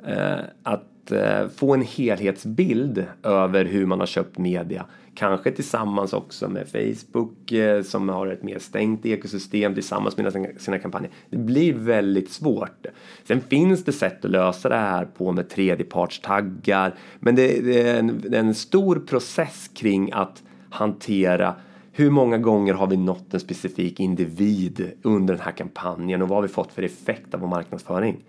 eh, 0.05 0.39
att, 0.63 1.11
eh, 1.11 1.47
få 1.55 1.73
en 1.73 1.81
helhetsbild 1.81 3.05
över 3.23 3.65
hur 3.65 3.85
man 3.85 3.99
har 3.99 4.07
köpt 4.07 4.37
media 4.37 4.85
Kanske 5.19 5.51
tillsammans 5.51 6.13
också 6.13 6.49
med 6.49 6.67
Facebook 6.67 7.51
eh, 7.51 7.83
som 7.83 8.09
har 8.09 8.27
ett 8.27 8.43
mer 8.43 8.59
stängt 8.59 9.05
ekosystem 9.05 9.73
tillsammans 9.73 10.17
med 10.17 10.33
sina, 10.33 10.47
sina 10.57 10.79
kampanjer. 10.79 11.11
Det 11.29 11.37
blir 11.37 11.73
väldigt 11.73 12.31
svårt. 12.31 12.85
Sen 13.23 13.41
finns 13.41 13.83
det 13.83 13.91
sätt 13.91 14.25
att 14.25 14.31
lösa 14.31 14.69
det 14.69 14.75
här 14.75 15.05
på 15.05 15.31
med 15.31 15.49
tredjepartstaggar 15.49 16.95
men 17.19 17.35
det, 17.35 17.61
det, 17.61 17.81
är 17.81 17.99
en, 17.99 18.21
det 18.21 18.37
är 18.37 18.41
en 18.41 18.55
stor 18.55 18.99
process 18.99 19.69
kring 19.73 20.11
att 20.11 20.43
hantera 20.69 21.55
hur 21.91 22.09
många 22.09 22.37
gånger 22.37 22.73
har 22.73 22.87
vi 22.87 22.97
nått 22.97 23.33
en 23.33 23.39
specifik 23.39 23.99
individ 23.99 24.91
under 25.01 25.33
den 25.33 25.43
här 25.43 25.51
kampanjen 25.51 26.21
och 26.21 26.27
vad 26.27 26.37
har 26.37 26.43
vi 26.43 26.47
fått 26.47 26.73
för 26.73 26.83
effekt 26.83 27.33
av 27.33 27.39
vår 27.39 27.47
marknadsföring? 27.47 28.23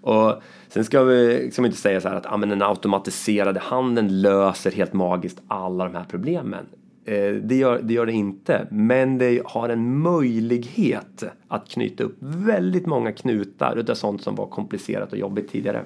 Och 0.00 0.42
sen 0.68 0.84
ska 0.84 1.02
vi 1.02 1.42
liksom 1.42 1.64
inte 1.64 1.78
säga 1.78 2.00
så 2.00 2.08
här 2.08 2.16
att 2.16 2.26
ah, 2.26 2.36
men 2.36 2.48
den 2.48 2.62
automatiserade 2.62 3.60
handeln 3.60 4.20
löser 4.22 4.70
helt 4.70 4.92
magiskt 4.92 5.40
alla 5.48 5.84
de 5.84 5.94
här 5.94 6.04
problemen. 6.10 6.66
Eh, 7.04 7.34
det, 7.34 7.56
gör, 7.56 7.80
det 7.82 7.94
gör 7.94 8.06
det 8.06 8.12
inte, 8.12 8.66
men 8.70 9.18
det 9.18 9.42
har 9.44 9.68
en 9.68 9.98
möjlighet 9.98 11.24
att 11.48 11.68
knyta 11.68 12.04
upp 12.04 12.16
väldigt 12.20 12.86
många 12.86 13.12
knutar 13.12 13.76
utav 13.76 13.94
sånt 13.94 14.22
som 14.22 14.34
var 14.34 14.46
komplicerat 14.46 15.12
och 15.12 15.18
jobbigt 15.18 15.52
tidigare. 15.52 15.82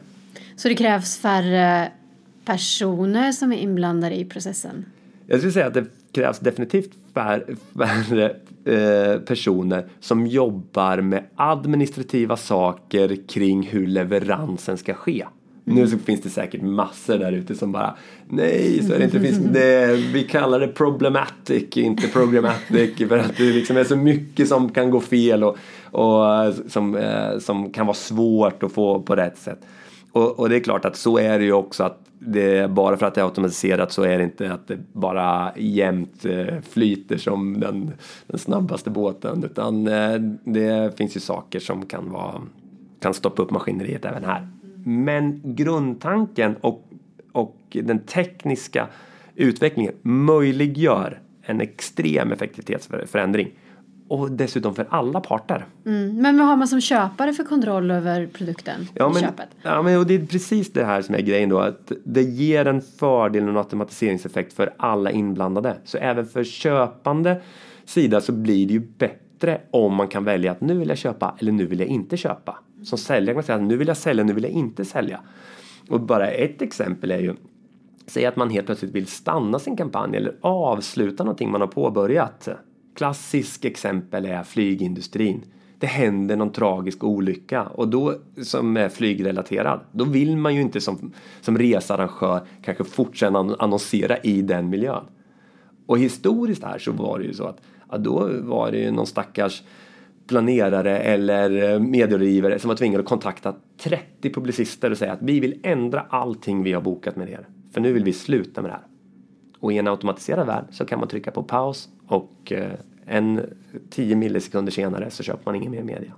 Så 0.56 0.68
det 0.68 0.74
krävs 0.74 1.18
färre 1.18 1.92
personer 2.44 3.32
som 3.32 3.52
är 3.52 3.56
inblandade 3.56 4.18
i 4.18 4.24
processen? 4.24 4.84
Jag 5.26 5.38
skulle 5.38 5.52
säga 5.52 5.66
att 5.66 5.74
det 5.74 5.84
krävs 6.12 6.38
definitivt 6.38 6.90
färre 7.14 8.36
eh, 8.64 9.20
personer 9.20 9.86
som 10.00 10.26
jobbar 10.26 11.00
med 11.00 11.24
administrativa 11.36 12.36
saker 12.36 13.16
kring 13.28 13.62
hur 13.62 13.86
leveransen 13.86 14.78
ska 14.78 14.94
ske. 14.94 15.24
Mm. 15.66 15.78
Nu 15.78 15.88
så 15.88 15.98
finns 15.98 16.20
det 16.20 16.28
säkert 16.28 16.62
massor 16.62 17.18
där 17.18 17.32
ute 17.32 17.54
som 17.54 17.72
bara 17.72 17.94
Nej, 18.28 18.82
så 18.82 18.92
är 18.92 18.98
det 18.98 19.04
inte. 19.04 19.20
Finns, 19.20 19.38
det, 19.38 19.96
vi 20.12 20.22
kallar 20.22 20.60
det 20.60 20.68
problematic, 20.68 21.76
inte 21.76 22.08
programmatic 22.08 23.08
för 23.08 23.18
att 23.18 23.36
det 23.36 23.44
liksom 23.44 23.76
är 23.76 23.84
så 23.84 23.96
mycket 23.96 24.48
som 24.48 24.68
kan 24.68 24.90
gå 24.90 25.00
fel 25.00 25.44
och, 25.44 25.56
och 25.84 26.34
eh, 26.34 26.54
som, 26.68 26.96
eh, 26.96 27.38
som 27.38 27.70
kan 27.70 27.86
vara 27.86 27.94
svårt 27.94 28.62
att 28.62 28.72
få 28.72 29.00
på 29.00 29.16
rätt 29.16 29.38
sätt. 29.38 29.58
Och, 30.12 30.38
och, 30.38 30.48
det 30.48 30.56
är 30.56 30.60
klart 30.60 30.84
att 30.84 30.96
så 30.96 31.18
är 31.18 31.38
det 31.38 31.44
ju 31.44 31.52
också 31.52 31.84
att 31.84 31.98
det, 32.18 32.70
bara 32.70 32.96
för 32.96 33.06
att 33.06 33.14
det 33.14 33.20
är 33.20 33.24
automatiserat 33.24 33.92
så 33.92 34.02
är 34.02 34.18
det 34.18 34.24
inte 34.24 34.52
att 34.52 34.68
det 34.68 34.78
bara 34.92 35.52
jämt 35.56 36.24
eh, 36.24 36.60
flyter 36.70 37.16
som 37.16 37.60
den, 37.60 37.92
den 38.26 38.38
snabbaste 38.38 38.90
båten 38.90 39.44
utan 39.44 39.86
eh, 39.86 40.14
det 40.44 40.96
finns 40.98 41.16
ju 41.16 41.20
saker 41.20 41.60
som 41.60 41.86
kan, 41.86 42.10
vara, 42.10 42.42
kan 43.00 43.14
stoppa 43.14 43.42
upp 43.42 43.50
maskineriet 43.50 44.04
även 44.04 44.24
här. 44.24 44.48
Men 44.84 45.40
grundtanken 45.44 46.56
och, 46.60 46.88
och 47.32 47.56
den 47.70 47.98
tekniska 47.98 48.88
utvecklingen 49.34 49.94
möjliggör 50.02 51.20
en 51.42 51.60
extrem 51.60 52.32
effektivitetsförändring 52.32 53.50
och 54.12 54.30
dessutom 54.30 54.74
för 54.74 54.86
alla 54.90 55.20
parter. 55.20 55.66
Mm. 55.86 56.16
Men 56.16 56.38
vad 56.38 56.46
har 56.46 56.56
man 56.56 56.68
som 56.68 56.80
köpare 56.80 57.32
för 57.32 57.44
kontroll 57.44 57.90
över 57.90 58.26
produkten 58.26 58.88
ja, 58.94 59.08
men, 59.08 59.22
köpet? 59.22 59.48
Ja, 59.62 59.82
men 59.82 59.98
och 59.98 60.06
det 60.06 60.14
är 60.14 60.26
precis 60.26 60.72
det 60.72 60.84
här 60.84 61.02
som 61.02 61.14
är 61.14 61.20
grejen 61.20 61.48
då, 61.48 61.58
att 61.58 61.92
det 62.04 62.22
ger 62.22 62.66
en 62.66 62.80
fördel 62.80 63.42
och 63.42 63.48
en 63.48 63.56
automatiseringseffekt 63.56 64.52
för 64.52 64.74
alla 64.76 65.10
inblandade. 65.10 65.76
Så 65.84 65.98
även 65.98 66.26
för 66.26 66.44
köpande 66.44 67.40
sida 67.84 68.20
så 68.20 68.32
blir 68.32 68.66
det 68.66 68.72
ju 68.72 68.80
bättre 68.80 69.60
om 69.70 69.94
man 69.94 70.08
kan 70.08 70.24
välja 70.24 70.52
att 70.52 70.60
nu 70.60 70.78
vill 70.78 70.88
jag 70.88 70.98
köpa 70.98 71.34
eller 71.38 71.52
nu 71.52 71.66
vill 71.66 71.80
jag 71.80 71.88
inte 71.88 72.16
köpa. 72.16 72.58
Som 72.84 72.98
säljare 72.98 73.26
kan 73.26 73.34
man 73.34 73.44
säga 73.44 73.56
att 73.56 73.62
nu 73.62 73.76
vill 73.76 73.88
jag 73.88 73.96
sälja, 73.96 74.24
nu 74.24 74.32
vill 74.32 74.44
jag 74.44 74.52
inte 74.52 74.84
sälja. 74.84 75.20
Och 75.88 76.00
bara 76.00 76.28
ett 76.28 76.62
exempel 76.62 77.10
är 77.10 77.18
ju 77.18 77.34
Säg 78.06 78.26
att 78.26 78.36
man 78.36 78.50
helt 78.50 78.66
plötsligt 78.66 78.92
vill 78.92 79.06
stanna 79.06 79.58
sin 79.58 79.76
kampanj 79.76 80.16
eller 80.16 80.36
avsluta 80.40 81.24
någonting 81.24 81.50
man 81.50 81.60
har 81.60 81.68
påbörjat 81.68 82.48
Klassisk 82.94 83.64
exempel 83.64 84.24
är 84.24 84.42
flygindustrin. 84.42 85.44
Det 85.78 85.86
händer 85.86 86.36
någon 86.36 86.52
tragisk 86.52 87.04
olycka 87.04 87.62
och 87.62 87.88
då 87.88 88.14
som 88.42 88.76
är 88.76 88.88
flygrelaterad. 88.88 89.80
Då 89.92 90.04
vill 90.04 90.36
man 90.36 90.54
ju 90.54 90.60
inte 90.60 90.80
som, 90.80 91.12
som 91.40 91.58
researrangör 91.58 92.40
kanske 92.64 92.84
fortsätta 92.84 93.38
annonsera 93.58 94.16
i 94.16 94.42
den 94.42 94.68
miljön. 94.68 95.04
Och 95.86 95.98
historiskt 95.98 96.64
här 96.64 96.78
så 96.78 96.92
var 96.92 97.18
det 97.18 97.24
ju 97.24 97.34
så 97.34 97.44
att 97.44 97.60
ja, 97.90 97.98
då 97.98 98.30
var 98.42 98.70
det 98.70 98.78
ju 98.78 98.90
någon 98.90 99.06
stackars 99.06 99.62
planerare 100.26 100.98
eller 100.98 101.72
eh, 101.72 101.80
medierådgivare 101.80 102.58
som 102.58 102.68
var 102.68 102.76
tvingade 102.76 103.02
att 103.02 103.08
kontakta 103.08 103.54
30 103.78 104.32
publicister 104.32 104.90
och 104.90 104.98
säga 104.98 105.12
att 105.12 105.22
vi 105.22 105.40
vill 105.40 105.60
ändra 105.62 106.00
allting 106.00 106.62
vi 106.62 106.72
har 106.72 106.80
bokat 106.80 107.16
med 107.16 107.28
er. 107.28 107.46
För 107.72 107.80
nu 107.80 107.92
vill 107.92 108.04
vi 108.04 108.12
sluta 108.12 108.62
med 108.62 108.70
det 108.70 108.74
här. 108.74 108.91
Och 109.62 109.72
i 109.72 109.78
en 109.78 109.88
automatiserad 109.88 110.46
värld 110.46 110.64
så 110.70 110.84
kan 110.84 110.98
man 110.98 111.08
trycka 111.08 111.30
på 111.30 111.42
paus 111.42 111.88
och 112.06 112.52
eh, 112.52 112.72
en 113.06 113.40
10 113.90 114.16
millisekunder 114.16 114.72
senare 114.72 115.10
så 115.10 115.22
köper 115.22 115.42
man 115.44 115.54
ingen 115.54 115.70
mer 115.70 115.82
media. 115.82 116.12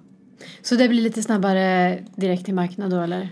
Så 0.63 0.75
det 0.75 0.89
blir 0.89 1.03
lite 1.03 1.23
snabbare 1.23 1.99
direkt 2.17 2.45
till 2.45 2.55
marknad 2.55 2.91
då 2.91 3.01
eller? 3.01 3.29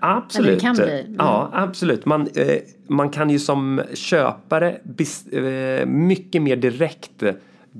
Absolut. 0.00 0.48
Eller 0.48 0.60
kan 0.60 0.74
bli. 0.74 1.00
Mm. 1.00 1.14
Ja, 1.18 1.50
absolut. 1.52 2.04
Man, 2.04 2.28
eh, 2.34 2.58
man 2.86 3.10
kan 3.10 3.30
ju 3.30 3.38
som 3.38 3.82
köpare 3.94 4.78
eh, 5.32 5.86
mycket 5.86 6.42
mer 6.42 6.56
direkt 6.56 7.22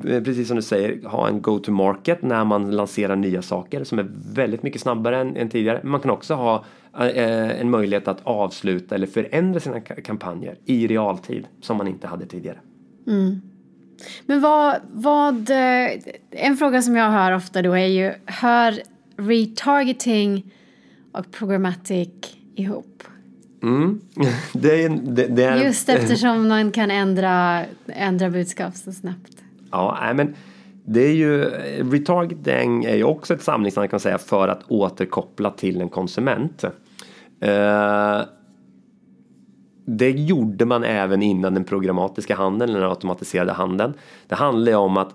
precis 0.03 0.49
som 0.49 0.57
du 0.57 0.63
säger, 0.63 1.09
ha 1.09 1.29
en 1.29 1.43
go-to-market 1.43 2.23
när 2.23 2.45
man 2.45 2.71
lanserar 2.71 3.17
nya 3.17 3.43
saker 3.43 3.85
som 3.85 3.99
är 3.99 4.07
väldigt 4.35 4.63
mycket 4.63 4.81
snabbare 4.81 5.21
än, 5.21 5.37
än 5.37 5.49
tidigare. 5.49 5.81
Man 5.85 6.01
kan 6.01 6.11
också 6.11 6.35
ha 6.35 6.65
eh, 6.99 7.61
en 7.61 7.71
möjlighet 7.71 8.09
att 8.09 8.21
avsluta 8.25 8.95
eller 8.95 9.07
förändra 9.07 9.61
sina 9.61 9.81
kampanjer 9.81 10.59
i 10.65 10.87
realtid 10.87 11.47
som 11.61 11.77
man 11.77 11.89
inte 11.89 12.07
hade 12.07 12.27
tidigare. 12.27 12.59
Mm. 13.07 13.41
Men 14.27 14.41
vad, 14.41 14.77
vad, 14.93 15.51
eh, 15.51 15.91
en 16.31 16.57
fråga 16.57 16.83
som 16.83 16.97
jag 16.97 17.11
hör 17.11 17.33
ofta 17.33 17.63
då 17.63 17.73
är 17.73 17.87
ju, 17.87 18.13
hör 18.27 18.75
retargeting 19.17 20.53
och 21.13 21.31
programmatic 21.31 22.09
ihop? 22.55 23.03
Mm. 23.63 24.01
det 24.53 24.85
är, 24.85 24.89
det, 24.89 25.27
det 25.27 25.45
är, 25.45 25.65
Just 25.65 25.89
eftersom 25.89 26.49
man 26.49 26.73
kan 26.73 26.91
ändra, 26.91 27.65
ändra 27.87 28.31
budskap 28.31 28.77
så 28.77 28.93
snabbt. 28.93 29.33
Ja, 29.71 30.13
men 30.15 30.35
det 30.85 31.01
är 31.01 31.13
ju, 31.13 31.45
retargeting 31.91 32.85
är 32.85 32.97
ju 32.97 33.05
också 33.05 33.35
ett 33.35 33.43
samlingsnamn 33.43 33.89
kan 33.89 33.95
man 33.95 34.01
säga 34.01 34.19
för 34.19 34.49
att 34.49 34.71
återkoppla 34.71 35.51
till 35.51 35.81
en 35.81 35.89
konsument. 35.89 36.65
Eh, 37.41 38.21
det 39.87 40.11
gjorde 40.11 40.65
man 40.65 40.85
även 40.85 41.23
innan 41.23 41.55
den 41.55 41.65
programmatiska 41.65 42.37
handeln, 42.37 42.73
den 42.73 42.83
automatiserade 42.83 43.53
handeln. 43.53 43.95
Det 44.27 44.35
handlar 44.35 44.73
ju 44.73 44.79
om 44.79 44.97
att 44.97 45.15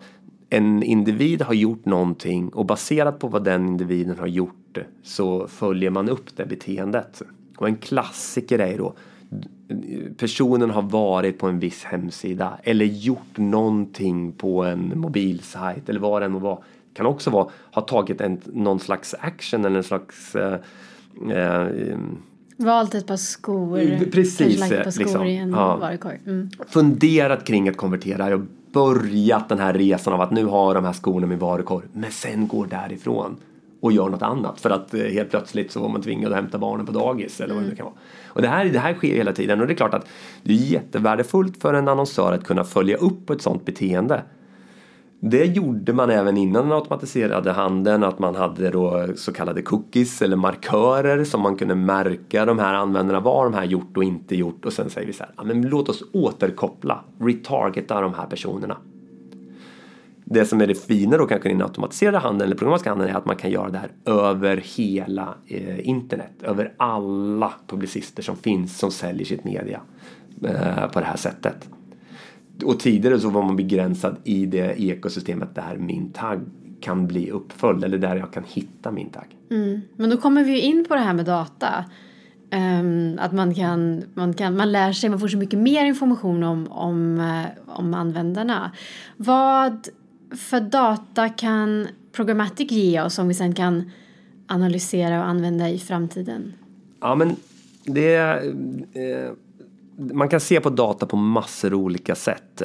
en 0.49 0.83
individ 0.83 1.41
har 1.41 1.53
gjort 1.53 1.85
någonting 1.85 2.49
och 2.49 2.65
baserat 2.65 3.19
på 3.19 3.27
vad 3.27 3.43
den 3.43 3.67
individen 3.67 4.19
har 4.19 4.27
gjort 4.27 4.77
så 5.03 5.47
följer 5.47 5.89
man 5.89 6.09
upp 6.09 6.35
det 6.35 6.45
beteendet. 6.45 7.21
Och 7.57 7.67
en 7.67 7.75
klassiker 7.75 8.59
är 8.59 8.77
då 8.77 8.93
personen 10.17 10.69
har 10.69 10.81
varit 10.81 11.39
på 11.39 11.47
en 11.47 11.59
viss 11.59 11.83
hemsida 11.83 12.57
eller 12.63 12.85
gjort 12.85 13.37
någonting 13.37 14.31
på 14.31 14.63
en 14.63 14.99
mobilsajt 14.99 15.89
eller 15.89 15.99
vad 15.99 16.21
det 16.21 16.25
än 16.25 16.31
må 16.31 16.39
vara. 16.39 16.57
Kan 16.93 17.05
också 17.05 17.29
vara, 17.29 17.47
ha 17.71 17.81
tagit 17.81 18.21
en, 18.21 18.41
någon 18.45 18.79
slags 18.79 19.15
action 19.19 19.65
eller 19.65 19.77
en 19.77 19.83
slags 19.83 20.35
eh, 20.35 20.59
eh, 21.31 21.67
Valt 22.57 22.95
ett 22.95 23.07
par 23.07 23.17
skor. 23.17 24.05
Precis. 24.11 24.59
Kanske 24.59 24.83
par 24.83 24.91
skor 24.91 25.03
liksom, 25.03 25.25
i 25.25 25.37
en 25.37 25.49
ja. 25.49 25.77
varukorg. 25.77 26.19
Mm. 26.25 26.49
Funderat 26.67 27.45
kring 27.45 27.69
att 27.69 27.77
konvertera 27.77 28.35
och 28.35 28.41
börjat 28.71 29.49
den 29.49 29.59
här 29.59 29.73
resan 29.73 30.13
av 30.13 30.21
att 30.21 30.31
nu 30.31 30.45
har 30.45 30.75
de 30.75 30.85
här 30.85 30.93
skorna 30.93 31.27
min 31.27 31.39
varukorg. 31.39 31.85
Men 31.93 32.11
sen 32.11 32.47
går 32.47 32.67
därifrån 32.67 33.37
och 33.81 33.91
gör 33.91 34.09
något 34.09 34.21
annat 34.21 34.61
för 34.61 34.69
att 34.69 34.93
eh, 34.93 35.01
helt 35.01 35.29
plötsligt 35.29 35.71
så 35.71 35.79
var 35.79 35.89
man 35.89 36.01
tvingad 36.01 36.31
att 36.31 36.37
hämta 36.37 36.57
barnen 36.57 36.85
på 36.85 36.91
dagis 36.91 37.41
eller 37.41 37.53
vad 37.53 37.63
mm. 37.63 37.69
det 37.69 37.75
kan 37.75 37.85
vara. 37.85 37.95
Och 38.27 38.41
det 38.41 38.47
här, 38.47 38.65
det 38.65 38.79
här 38.79 38.93
sker 38.93 39.15
hela 39.15 39.33
tiden 39.33 39.61
och 39.61 39.67
det 39.67 39.73
är 39.73 39.75
klart 39.75 39.93
att 39.93 40.07
det 40.43 40.53
är 40.53 40.57
jättevärdefullt 40.57 41.61
för 41.61 41.73
en 41.73 41.87
annonsör 41.87 42.33
att 42.33 42.43
kunna 42.43 42.63
följa 42.63 42.97
upp 42.97 43.29
ett 43.29 43.41
sådant 43.41 43.65
beteende. 43.65 44.23
Det 45.23 45.45
gjorde 45.45 45.93
man 45.93 46.09
även 46.09 46.37
innan 46.37 46.63
den 46.63 46.71
automatiserade 46.71 47.51
handeln, 47.51 48.03
att 48.03 48.19
man 48.19 48.35
hade 48.35 48.69
då 48.69 49.07
så 49.15 49.33
kallade 49.33 49.61
cookies 49.61 50.21
eller 50.21 50.35
markörer 50.35 51.23
som 51.23 51.41
man 51.41 51.55
kunde 51.55 51.75
märka 51.75 52.45
de 52.45 52.59
här 52.59 52.73
användarna, 52.73 53.19
vad 53.19 53.45
de 53.45 53.53
här 53.53 53.65
gjort 53.65 53.97
och 53.97 54.03
inte 54.03 54.35
gjort 54.35 54.65
och 54.65 54.73
sen 54.73 54.89
säger 54.89 55.07
vi 55.07 55.13
så 55.13 55.23
här, 55.23 55.45
men 55.45 55.61
låt 55.61 55.89
oss 55.89 56.03
återkoppla, 56.13 57.03
retargeta 57.19 58.01
de 58.01 58.13
här 58.13 58.25
personerna. 58.25 58.77
Det 60.33 60.45
som 60.45 60.61
är 60.61 60.67
det 60.67 60.75
fina 60.75 61.17
då 61.17 61.25
kanske 61.25 61.49
i 61.49 61.51
den 61.51 61.61
automatiserade 61.61 62.17
handeln 62.17 62.41
eller 62.41 62.55
programmatiska 62.55 62.89
handeln 62.89 63.11
är 63.11 63.17
att 63.17 63.25
man 63.25 63.35
kan 63.35 63.51
göra 63.51 63.69
det 63.69 63.77
här 63.77 63.91
över 64.05 64.63
hela 64.77 65.35
eh, 65.47 65.89
internet, 65.89 66.31
över 66.43 66.73
alla 66.77 67.53
publicister 67.67 68.23
som 68.23 68.35
finns 68.35 68.77
som 68.77 68.91
säljer 68.91 69.25
sitt 69.25 69.43
media. 69.43 69.81
eh, 70.43 70.87
på 70.87 70.99
det 70.99 71.05
här 71.05 71.17
sättet. 71.17 71.69
Och 72.65 72.79
tidigare 72.79 73.19
så 73.19 73.29
var 73.29 73.43
man 73.43 73.55
begränsad 73.55 74.17
i 74.23 74.45
det 74.45 74.81
ekosystemet 74.81 75.55
där 75.55 75.77
min 75.77 76.11
tagg 76.11 76.39
kan 76.81 77.07
bli 77.07 77.31
uppföljd 77.31 77.83
eller 77.83 77.97
där 77.97 78.15
jag 78.15 78.33
kan 78.33 78.43
hitta 78.47 78.91
min 78.91 79.09
tagg. 79.09 79.27
Mm. 79.49 79.81
Men 79.95 80.09
då 80.09 80.17
kommer 80.17 80.43
vi 80.43 80.51
ju 80.51 80.61
in 80.61 80.85
på 80.87 80.95
det 80.95 81.01
här 81.01 81.13
med 81.13 81.25
data. 81.25 81.85
Um, 82.53 83.19
att 83.19 83.31
man 83.31 83.53
kan, 83.53 84.03
man 84.13 84.33
kan, 84.33 84.57
man 84.57 84.71
lär 84.71 84.93
sig, 84.93 85.09
man 85.09 85.19
får 85.19 85.27
så 85.27 85.37
mycket 85.37 85.59
mer 85.59 85.85
information 85.85 86.43
om, 86.43 86.67
om, 86.71 87.19
eh, 87.19 87.75
om 87.77 87.93
användarna. 87.93 88.71
Vad 89.17 89.87
för 90.35 90.59
data 90.59 91.29
kan 91.29 91.87
Programmatic 92.11 92.71
ge 92.71 93.01
oss 93.01 93.13
som 93.13 93.27
vi 93.27 93.33
sen 93.33 93.55
kan 93.55 93.91
analysera 94.47 95.19
och 95.19 95.25
använda 95.25 95.69
i 95.69 95.79
framtiden? 95.79 96.53
Ja 96.99 97.15
men 97.15 97.35
det 97.83 98.15
eh, 98.15 99.31
man 100.13 100.29
kan 100.29 100.39
se 100.39 100.61
på 100.61 100.69
data 100.69 101.05
på 101.05 101.15
massor 101.15 101.73
av 101.73 101.79
olika 101.79 102.15
sätt. 102.15 102.61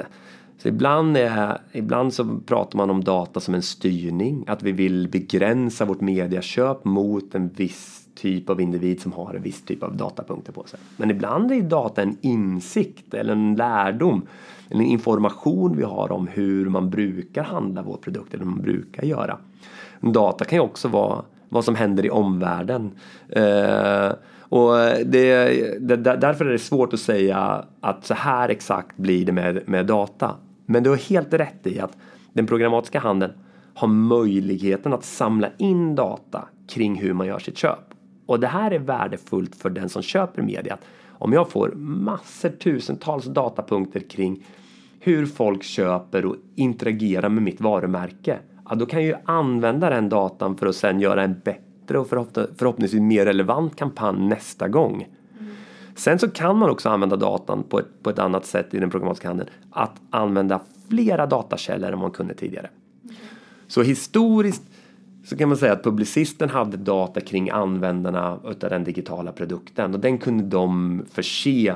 Så 0.67 0.71
ibland, 0.71 1.17
är, 1.17 1.59
ibland 1.73 2.15
så 2.15 2.39
pratar 2.47 2.77
man 2.77 2.91
om 2.91 3.05
data 3.05 3.41
som 3.41 3.55
en 3.55 3.63
styrning, 3.63 4.45
att 4.47 4.63
vi 4.63 4.73
vill 4.73 5.09
begränsa 5.09 5.85
vårt 5.85 6.01
mediaköp 6.01 6.85
mot 6.85 7.35
en 7.35 7.49
viss 7.49 8.09
typ 8.15 8.51
av 8.51 8.61
individ 8.61 9.01
som 9.01 9.13
har 9.13 9.35
en 9.35 9.43
viss 9.43 9.63
typ 9.63 9.83
av 9.83 9.97
datapunkter 9.97 10.53
på 10.53 10.65
sig. 10.65 10.81
Men 10.97 11.11
ibland 11.11 11.53
är 11.53 11.63
data 11.63 12.03
en 12.03 12.17
insikt 12.21 13.15
eller 13.15 13.33
en 13.33 13.55
lärdom, 13.55 14.27
eller 14.71 14.81
en 14.81 14.91
information 14.91 15.77
vi 15.77 15.83
har 15.83 16.13
om 16.13 16.27
hur 16.27 16.69
man 16.69 16.91
brukar 16.91 17.43
handla 17.43 17.83
vår 17.83 17.97
produkt 17.97 18.35
eller 18.35 18.45
hur 18.45 18.51
man 18.51 18.63
brukar 18.63 19.03
göra. 19.03 19.39
Data 20.01 20.45
kan 20.45 20.57
ju 20.57 20.63
också 20.63 20.89
vara 20.89 21.23
vad 21.49 21.65
som 21.65 21.75
händer 21.75 22.07
i 22.07 22.11
omvärlden. 22.11 22.91
Eh, 23.29 24.13
och 24.39 24.73
det, 25.05 25.49
det, 25.81 25.97
därför 25.97 26.45
är 26.45 26.53
det 26.53 26.59
svårt 26.59 26.93
att 26.93 27.01
säga 27.01 27.65
att 27.81 28.07
så 28.07 28.15
här 28.15 28.49
exakt 28.49 28.97
blir 28.97 29.27
det 29.27 29.33
med, 29.33 29.69
med 29.69 29.87
data. 29.87 30.37
Men 30.67 30.83
du 30.83 30.91
har 30.91 30.97
helt 30.97 31.35
rätt 31.35 31.67
i 31.67 31.81
att 31.81 31.97
den 32.33 32.47
programmatiska 32.47 32.99
handeln 32.99 33.33
har 33.75 33.89
möjligheten 33.89 34.93
att 34.93 35.05
samla 35.05 35.49
in 35.59 35.95
data 35.95 36.49
kring 36.69 36.95
hur 36.95 37.13
man 37.13 37.27
gör 37.27 37.39
sitt 37.39 37.59
köp. 37.59 37.95
Och 38.27 38.41
det 38.41 38.47
här 38.47 38.71
är 38.71 38.79
värdefullt 38.79 39.57
för 39.57 39.71
den 39.71 39.89
som 39.89 40.03
köper 40.03 40.43
media. 40.43 40.79
Om 41.19 41.33
jag 41.33 41.51
får 41.51 41.73
massor, 41.77 42.49
tusentals 42.49 43.25
datapunkter 43.25 44.01
kring 44.01 44.45
hur 45.01 45.27
folk 45.27 45.63
köper 45.63 46.25
och 46.25 46.37
interagerar 46.55 47.29
med 47.29 47.43
mitt 47.43 47.61
varumärke. 47.61 48.39
Ja, 48.69 48.75
då 48.75 48.87
kan 48.87 49.05
jag 49.05 49.09
ju 49.09 49.25
använda 49.25 49.91
den 49.91 50.09
datan 50.09 50.57
för 50.57 50.67
att 50.67 50.77
sen 50.77 51.01
göra 51.01 51.23
en 51.23 51.41
bättre 51.45 51.99
och 51.99 52.09
förhoppningsvis 52.09 53.01
mer 53.01 53.25
relevant 53.25 53.77
kampanj 53.77 54.29
nästa 54.29 54.69
gång. 54.69 55.07
Sen 55.97 56.19
så 56.19 56.29
kan 56.29 56.57
man 56.57 56.71
också 56.71 56.89
använda 56.89 57.17
datan 57.17 57.63
på 57.63 57.79
ett, 57.79 58.03
på 58.03 58.11
ett 58.11 58.19
annat 58.19 58.47
sätt 58.47 58.75
i 58.75 58.79
den 58.79 58.91
programmatiska 58.91 59.29
handeln. 59.29 59.51
Att 59.71 60.01
använda 60.11 60.61
flera 60.89 61.27
datakällor 61.27 61.93
än 61.93 61.99
man 61.99 62.11
kunde 62.11 62.35
tidigare. 62.35 62.71
Så 63.67 63.83
historiskt 63.83 64.63
så 65.25 65.37
kan 65.37 65.49
man 65.49 65.59
säga 65.59 65.73
att 65.73 65.83
publicisten 65.83 66.51
hade 66.51 66.77
data 66.77 67.21
kring 67.21 67.51
användarna 67.51 68.39
utav 68.45 68.71
den 68.71 68.85
digitala 68.85 69.33
produkten 69.33 69.95
och 69.95 70.01
den 70.01 70.19
kunde 70.19 70.45
de 70.45 71.03
förse 71.13 71.75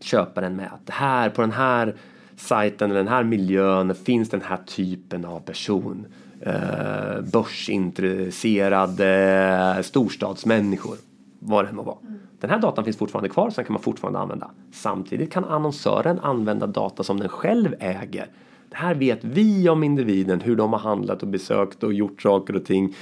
köparen 0.00 0.56
med 0.56 0.66
att 0.66 0.90
här 0.90 1.30
på 1.30 1.40
den 1.40 1.52
här 1.52 1.94
sajten 2.36 2.90
eller 2.90 3.00
den 3.00 3.12
här 3.12 3.24
miljön 3.24 3.94
finns 3.94 4.30
den 4.30 4.42
här 4.42 4.58
typen 4.66 5.24
av 5.24 5.40
person. 5.40 6.06
Eh, 6.40 7.20
börsintresserade 7.32 9.78
storstadsmänniskor, 9.82 10.96
vad 11.38 11.66
det 11.66 11.72
må 11.72 11.82
vara. 11.82 11.98
Den 12.42 12.50
här 12.50 12.58
datan 12.58 12.84
finns 12.84 12.96
fortfarande 12.96 13.28
kvar, 13.28 13.50
sen 13.50 13.64
kan 13.64 13.72
man 13.72 13.82
fortfarande 13.82 14.18
använda. 14.18 14.50
Samtidigt 14.72 15.32
kan 15.32 15.44
annonsören 15.44 16.18
använda 16.20 16.66
data 16.66 17.02
som 17.02 17.20
den 17.20 17.28
själv 17.28 17.74
äger. 17.80 18.26
Det 18.70 18.76
här 18.76 18.94
vet 18.94 19.24
vi 19.24 19.68
om 19.68 19.84
individen, 19.84 20.40
hur 20.40 20.56
de 20.56 20.72
har 20.72 20.80
handlat 20.80 21.22
och 21.22 21.28
besökt 21.28 21.82
och 21.82 21.92
gjort 21.92 22.22
saker 22.22 22.56
och 22.56 22.64
ting. 22.64 22.94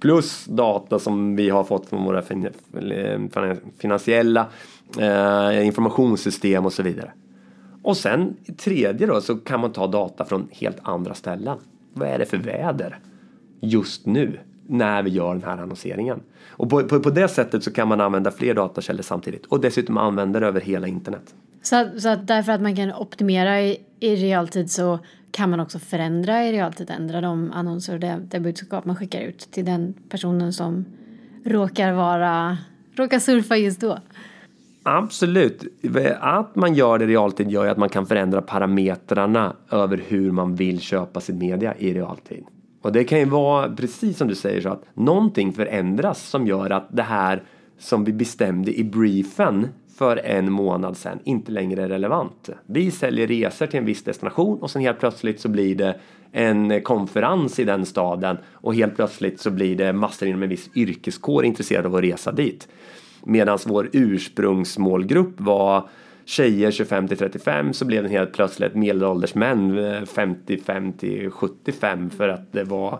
Plus 0.00 0.44
data 0.44 0.98
som 0.98 1.36
vi 1.36 1.50
har 1.50 1.64
fått 1.64 1.86
från 1.86 2.04
våra 2.04 2.22
finansiella 3.78 4.46
eh, 4.98 5.66
informationssystem 5.66 6.66
och 6.66 6.72
så 6.72 6.82
vidare. 6.82 7.12
Och 7.82 7.96
sen 7.96 8.36
tredje 8.56 9.06
då 9.06 9.20
så 9.20 9.36
kan 9.36 9.60
man 9.60 9.72
ta 9.72 9.86
data 9.86 10.24
från 10.24 10.48
helt 10.50 10.78
andra 10.82 11.14
ställen. 11.14 11.58
Vad 11.94 12.08
är 12.08 12.18
det 12.18 12.26
för 12.26 12.36
väder 12.36 12.98
just 13.60 14.06
nu 14.06 14.38
när 14.68 15.02
vi 15.02 15.10
gör 15.10 15.34
den 15.34 15.44
här 15.44 15.58
annonseringen? 15.58 16.20
Och 16.48 16.70
på, 16.70 16.82
på, 16.82 17.00
på 17.00 17.10
det 17.10 17.28
sättet 17.28 17.64
så 17.64 17.72
kan 17.72 17.88
man 17.88 18.00
använda 18.00 18.30
fler 18.30 18.54
datakällor 18.54 19.02
samtidigt 19.02 19.46
och 19.46 19.60
dessutom 19.60 19.98
använda 19.98 20.40
det 20.40 20.46
över 20.46 20.60
hela 20.60 20.86
internet. 20.86 21.34
Så, 21.62 21.88
så 21.98 22.08
att 22.08 22.26
därför 22.26 22.52
att 22.52 22.60
man 22.60 22.76
kan 22.76 22.92
optimera 22.92 23.60
i, 23.60 23.76
i 24.00 24.16
realtid 24.16 24.70
så 24.70 24.98
kan 25.30 25.50
man 25.50 25.60
också 25.60 25.78
förändra 25.78 26.44
i 26.44 26.52
realtid, 26.52 26.90
ändra 26.90 27.20
de 27.20 27.52
annonser 27.52 27.94
och 27.94 28.00
det, 28.00 28.20
det 28.30 28.40
budskap 28.40 28.84
man 28.84 28.96
skickar 28.96 29.20
ut 29.20 29.38
till 29.38 29.64
den 29.64 29.94
personen 30.08 30.52
som 30.52 30.84
råkar 31.44 31.92
vara, 31.92 32.58
råkar 32.96 33.18
surfa 33.18 33.56
just 33.56 33.80
då. 33.80 33.98
Absolut. 34.82 35.64
Att 36.20 36.56
man 36.56 36.74
gör 36.74 36.98
det 36.98 37.04
i 37.04 37.08
realtid 37.08 37.50
gör 37.50 37.64
ju 37.64 37.70
att 37.70 37.78
man 37.78 37.88
kan 37.88 38.06
förändra 38.06 38.42
parametrarna 38.42 39.56
över 39.70 40.02
hur 40.06 40.30
man 40.30 40.54
vill 40.54 40.80
köpa 40.80 41.20
sin 41.20 41.38
media 41.38 41.74
i 41.78 41.94
realtid. 41.94 42.44
Och 42.82 42.92
det 42.92 43.04
kan 43.04 43.18
ju 43.18 43.24
vara 43.24 43.70
precis 43.70 44.18
som 44.18 44.28
du 44.28 44.34
säger 44.34 44.60
så 44.60 44.68
att 44.68 44.84
någonting 44.94 45.52
förändras 45.52 46.28
som 46.28 46.46
gör 46.46 46.70
att 46.70 46.88
det 46.90 47.02
här 47.02 47.42
som 47.78 48.04
vi 48.04 48.12
bestämde 48.12 48.78
i 48.78 48.84
briefen 48.84 49.68
för 49.98 50.16
en 50.16 50.52
månad 50.52 50.96
sedan 50.96 51.18
inte 51.24 51.52
längre 51.52 51.82
är 51.82 51.88
relevant. 51.88 52.50
Vi 52.66 52.90
säljer 52.90 53.26
resor 53.26 53.66
till 53.66 53.78
en 53.78 53.84
viss 53.84 54.02
destination 54.02 54.58
och 54.58 54.70
sen 54.70 54.82
helt 54.82 55.00
plötsligt 55.00 55.40
så 55.40 55.48
blir 55.48 55.74
det 55.74 56.00
en 56.32 56.82
konferens 56.82 57.58
i 57.58 57.64
den 57.64 57.86
staden 57.86 58.36
och 58.52 58.74
helt 58.74 58.96
plötsligt 58.96 59.40
så 59.40 59.50
blir 59.50 59.76
det 59.76 59.92
massor 59.92 60.28
inom 60.28 60.42
en 60.42 60.48
viss 60.48 60.70
yrkeskår 60.74 61.44
intresserade 61.44 61.88
av 61.88 61.94
att 61.94 62.02
resa 62.02 62.32
dit. 62.32 62.68
Medan 63.24 63.58
vår 63.66 63.90
ursprungsmålgrupp 63.92 65.40
var 65.40 65.88
tjejer 66.28 66.70
25 66.70 67.08
till 67.08 67.16
35 67.16 67.72
så 67.72 67.84
blev 67.84 68.02
den 68.02 68.12
helt 68.12 68.32
plötsligt 68.32 68.74
medelålders 68.74 69.34
män 69.34 69.78
eh, 69.78 70.04
55 70.04 70.92
till 70.92 71.30
75 71.30 72.10
för 72.10 72.28
att 72.28 72.52
det 72.52 72.64
var 72.64 72.98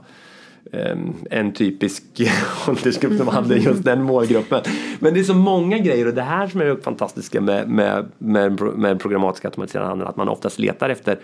ehm, 0.73 1.15
en 1.31 1.53
typisk 1.53 2.03
åldersgrupp 2.69 3.19
som 3.19 3.29
hade 3.29 3.57
just 3.57 3.85
den 3.85 4.03
målgruppen. 4.03 4.63
Men 4.99 5.15
det 5.15 5.21
är 5.21 5.25
så 5.25 5.35
många 5.35 5.79
grejer 5.79 6.07
och 6.07 6.15
det 6.15 6.23
här 6.23 6.47
som 6.47 6.61
är 6.61 6.65
det 6.65 6.83
fantastiska 6.83 7.41
med, 7.41 7.69
med, 7.69 8.09
med, 8.19 8.61
med 8.61 9.01
programmatisk 9.01 9.45
automatiserad 9.45 9.87
handel 9.87 10.09
att 10.09 10.17
man 10.17 10.29
oftast 10.29 10.59
letar 10.59 10.91
efter 10.91 11.19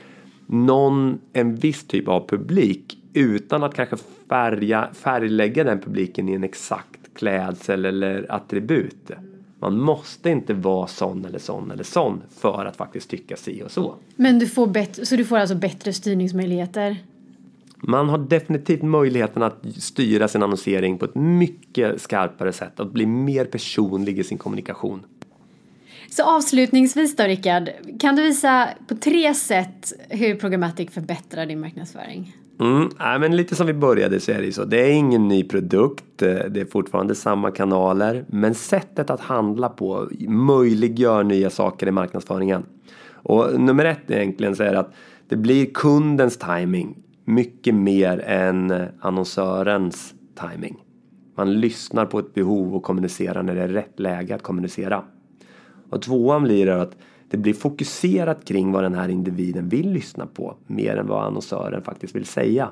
någon, 0.46 1.18
en 1.32 1.54
viss 1.54 1.86
typ 1.86 2.08
av 2.08 2.28
publik 2.28 2.98
utan 3.14 3.62
att 3.62 3.74
kanske 3.74 3.96
färga, 4.28 4.88
färglägga 4.92 5.64
den 5.64 5.80
publiken 5.80 6.28
i 6.28 6.32
en 6.32 6.44
exakt 6.44 7.14
klädsel 7.14 7.84
eller 7.84 8.26
attribut. 8.28 9.10
Man 9.64 9.78
måste 9.78 10.30
inte 10.30 10.54
vara 10.54 10.86
sån 10.86 11.24
eller 11.24 11.38
sån 11.38 11.70
eller 11.70 11.84
sån 11.84 12.22
för 12.38 12.64
att 12.64 12.76
faktiskt 12.76 13.10
tycka 13.10 13.36
si 13.36 13.62
och 13.62 13.70
så. 13.70 13.94
Men 14.16 14.38
du 14.38 14.46
får 14.46 14.66
bättre, 14.66 15.06
så 15.06 15.16
du 15.16 15.24
får 15.24 15.36
alltså 15.36 15.54
bättre 15.54 15.92
styrningsmöjligheter? 15.92 16.96
Man 17.76 18.08
har 18.08 18.18
definitivt 18.18 18.82
möjligheten 18.82 19.42
att 19.42 19.64
styra 19.76 20.28
sin 20.28 20.42
annonsering 20.42 20.98
på 20.98 21.04
ett 21.04 21.14
mycket 21.14 22.00
skarpare 22.00 22.52
sätt 22.52 22.80
och 22.80 22.86
bli 22.86 23.06
mer 23.06 23.44
personlig 23.44 24.18
i 24.18 24.24
sin 24.24 24.38
kommunikation. 24.38 25.06
Så 26.10 26.22
avslutningsvis 26.22 27.16
då 27.16 27.24
Rickard, 27.24 27.70
kan 28.00 28.16
du 28.16 28.22
visa 28.22 28.68
på 28.88 28.96
tre 28.96 29.34
sätt 29.34 29.92
hur 30.08 30.34
Programmatic 30.34 30.90
förbättrar 30.90 31.46
din 31.46 31.60
marknadsföring? 31.60 32.36
Mm, 32.60 32.88
nej, 32.98 33.18
men 33.18 33.36
lite 33.36 33.56
som 33.56 33.66
vi 33.66 33.74
började 33.74 34.20
så 34.20 34.32
är 34.32 34.38
det 34.38 34.44
ju 34.44 34.52
så. 34.52 34.64
Det 34.64 34.80
är 34.80 34.92
ingen 34.92 35.28
ny 35.28 35.44
produkt. 35.44 36.22
Eh, 36.22 36.28
det 36.50 36.60
är 36.60 36.64
fortfarande 36.64 37.14
samma 37.14 37.50
kanaler. 37.50 38.24
Men 38.28 38.54
sättet 38.54 39.10
att 39.10 39.20
handla 39.20 39.68
på 39.68 40.08
möjliggör 40.28 41.24
nya 41.24 41.50
saker 41.50 41.86
i 41.86 41.90
marknadsföringen. 41.90 42.62
Och 43.12 43.60
nummer 43.60 43.84
ett 43.84 44.10
egentligen 44.10 44.56
så 44.56 44.62
är 44.62 44.72
det 44.72 44.78
att 44.78 44.94
det 45.28 45.36
blir 45.36 45.66
kundens 45.66 46.38
timing 46.38 46.96
mycket 47.24 47.74
mer 47.74 48.18
än 48.18 48.74
annonsörens 49.00 50.14
timing. 50.40 50.84
Man 51.36 51.60
lyssnar 51.60 52.06
på 52.06 52.18
ett 52.18 52.34
behov 52.34 52.74
och 52.74 52.82
kommunicerar 52.82 53.42
när 53.42 53.54
det 53.54 53.62
är 53.62 53.68
rätt 53.68 54.00
läge 54.00 54.34
att 54.34 54.42
kommunicera. 54.42 55.04
Och 55.90 56.02
tvåan 56.02 56.42
blir 56.42 56.68
att 56.68 56.96
det 57.34 57.38
blir 57.38 57.54
fokuserat 57.54 58.44
kring 58.44 58.72
vad 58.72 58.82
den 58.82 58.94
här 58.94 59.08
individen 59.08 59.68
vill 59.68 59.90
lyssna 59.90 60.26
på 60.26 60.56
mer 60.66 60.96
än 60.96 61.06
vad 61.06 61.24
annonsören 61.24 61.82
faktiskt 61.82 62.14
vill 62.14 62.24
säga. 62.24 62.70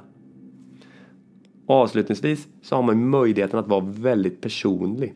Och 1.66 1.74
avslutningsvis 1.74 2.48
så 2.62 2.76
har 2.76 2.82
man 2.82 3.08
möjligheten 3.08 3.58
att 3.58 3.68
vara 3.68 3.84
väldigt 3.84 4.40
personlig. 4.40 5.14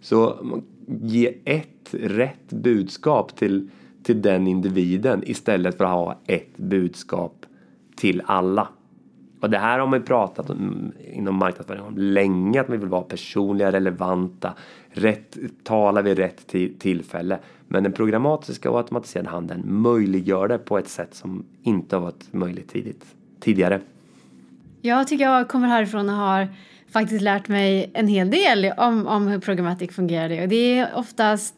Så 0.00 0.46
ge 0.86 1.34
ett 1.44 1.88
rätt 1.90 2.52
budskap 2.52 3.36
till, 3.36 3.70
till 4.02 4.22
den 4.22 4.46
individen 4.46 5.22
istället 5.26 5.76
för 5.76 5.84
att 5.84 5.90
ha 5.90 6.20
ett 6.26 6.56
budskap 6.56 7.46
till 7.96 8.22
alla. 8.26 8.68
Och 9.42 9.50
det 9.50 9.58
här 9.58 9.78
har 9.78 9.86
man 9.86 9.98
ju 9.98 10.04
pratat 10.04 10.50
om 10.50 10.92
inom 11.12 11.34
marknadsföring 11.34 11.82
om 11.82 11.98
länge, 11.98 12.60
att 12.60 12.68
man 12.68 12.78
vill 12.80 12.88
vara 12.88 13.02
personliga, 13.02 13.72
relevanta, 13.72 14.54
rätt, 14.90 15.36
tala 15.64 16.02
vid 16.02 16.18
rätt 16.18 16.46
tillfälle. 16.78 17.38
Men 17.68 17.82
den 17.82 17.92
programmatiska 17.92 18.70
och 18.70 18.76
automatiserade 18.76 19.28
handeln 19.28 19.62
möjliggör 19.64 20.48
det 20.48 20.58
på 20.58 20.78
ett 20.78 20.88
sätt 20.88 21.14
som 21.14 21.44
inte 21.62 21.96
har 21.96 22.00
varit 22.00 22.32
möjligt 22.32 22.68
tidigt, 22.68 23.04
tidigare. 23.40 23.80
Jag 24.80 25.08
tycker 25.08 25.24
jag 25.24 25.48
kommer 25.48 25.68
härifrån 25.68 26.08
och 26.08 26.16
har 26.16 26.48
faktiskt 26.92 27.22
lärt 27.22 27.48
mig 27.48 27.90
en 27.94 28.08
hel 28.08 28.30
del 28.30 28.72
om, 28.76 29.06
om 29.06 29.28
hur 29.28 29.38
programmatik 29.38 29.92
fungerar. 29.92 30.42
Och 30.42 30.48
det 30.48 30.78
är 30.78 30.88
oftast, 30.94 31.54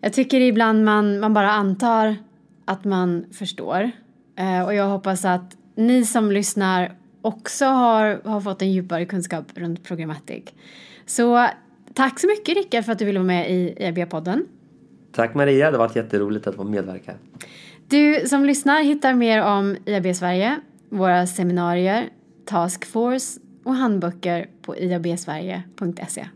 jag 0.00 0.12
tycker 0.12 0.40
ibland 0.40 0.84
man, 0.84 1.20
man 1.20 1.34
bara 1.34 1.50
antar 1.50 2.16
att 2.64 2.84
man 2.84 3.24
förstår. 3.32 3.90
Eh, 4.36 4.64
och 4.64 4.74
jag 4.74 4.88
hoppas 4.88 5.24
att 5.24 5.56
ni 5.74 6.04
som 6.04 6.32
lyssnar 6.32 6.92
också 7.22 7.64
har, 7.64 8.20
har 8.24 8.40
fått 8.40 8.62
en 8.62 8.72
djupare 8.72 9.06
kunskap 9.06 9.44
runt 9.54 9.84
programmatic. 9.84 10.44
Så 11.06 11.48
tack 11.94 12.20
så 12.20 12.26
mycket 12.26 12.56
Rickard 12.56 12.84
för 12.84 12.92
att 12.92 12.98
du 12.98 13.04
ville 13.04 13.18
vara 13.18 13.26
med 13.26 13.50
i 13.50 13.74
EB-podden. 13.78 14.44
Tack 15.12 15.34
Maria, 15.34 15.70
det 15.70 15.76
har 15.76 15.86
varit 15.86 15.96
jätteroligt 15.96 16.46
att 16.46 16.54
få 16.54 16.64
medverka. 16.64 17.14
Du 17.88 18.26
som 18.26 18.44
lyssnar 18.44 18.82
hittar 18.82 19.14
mer 19.14 19.42
om 19.42 19.76
IAB 19.86 20.16
Sverige, 20.16 20.60
våra 20.88 21.26
seminarier, 21.26 22.08
taskforce 22.44 23.40
och 23.64 23.74
handböcker 23.74 24.48
på 24.62 24.76
iabsverige.se. 24.76 26.26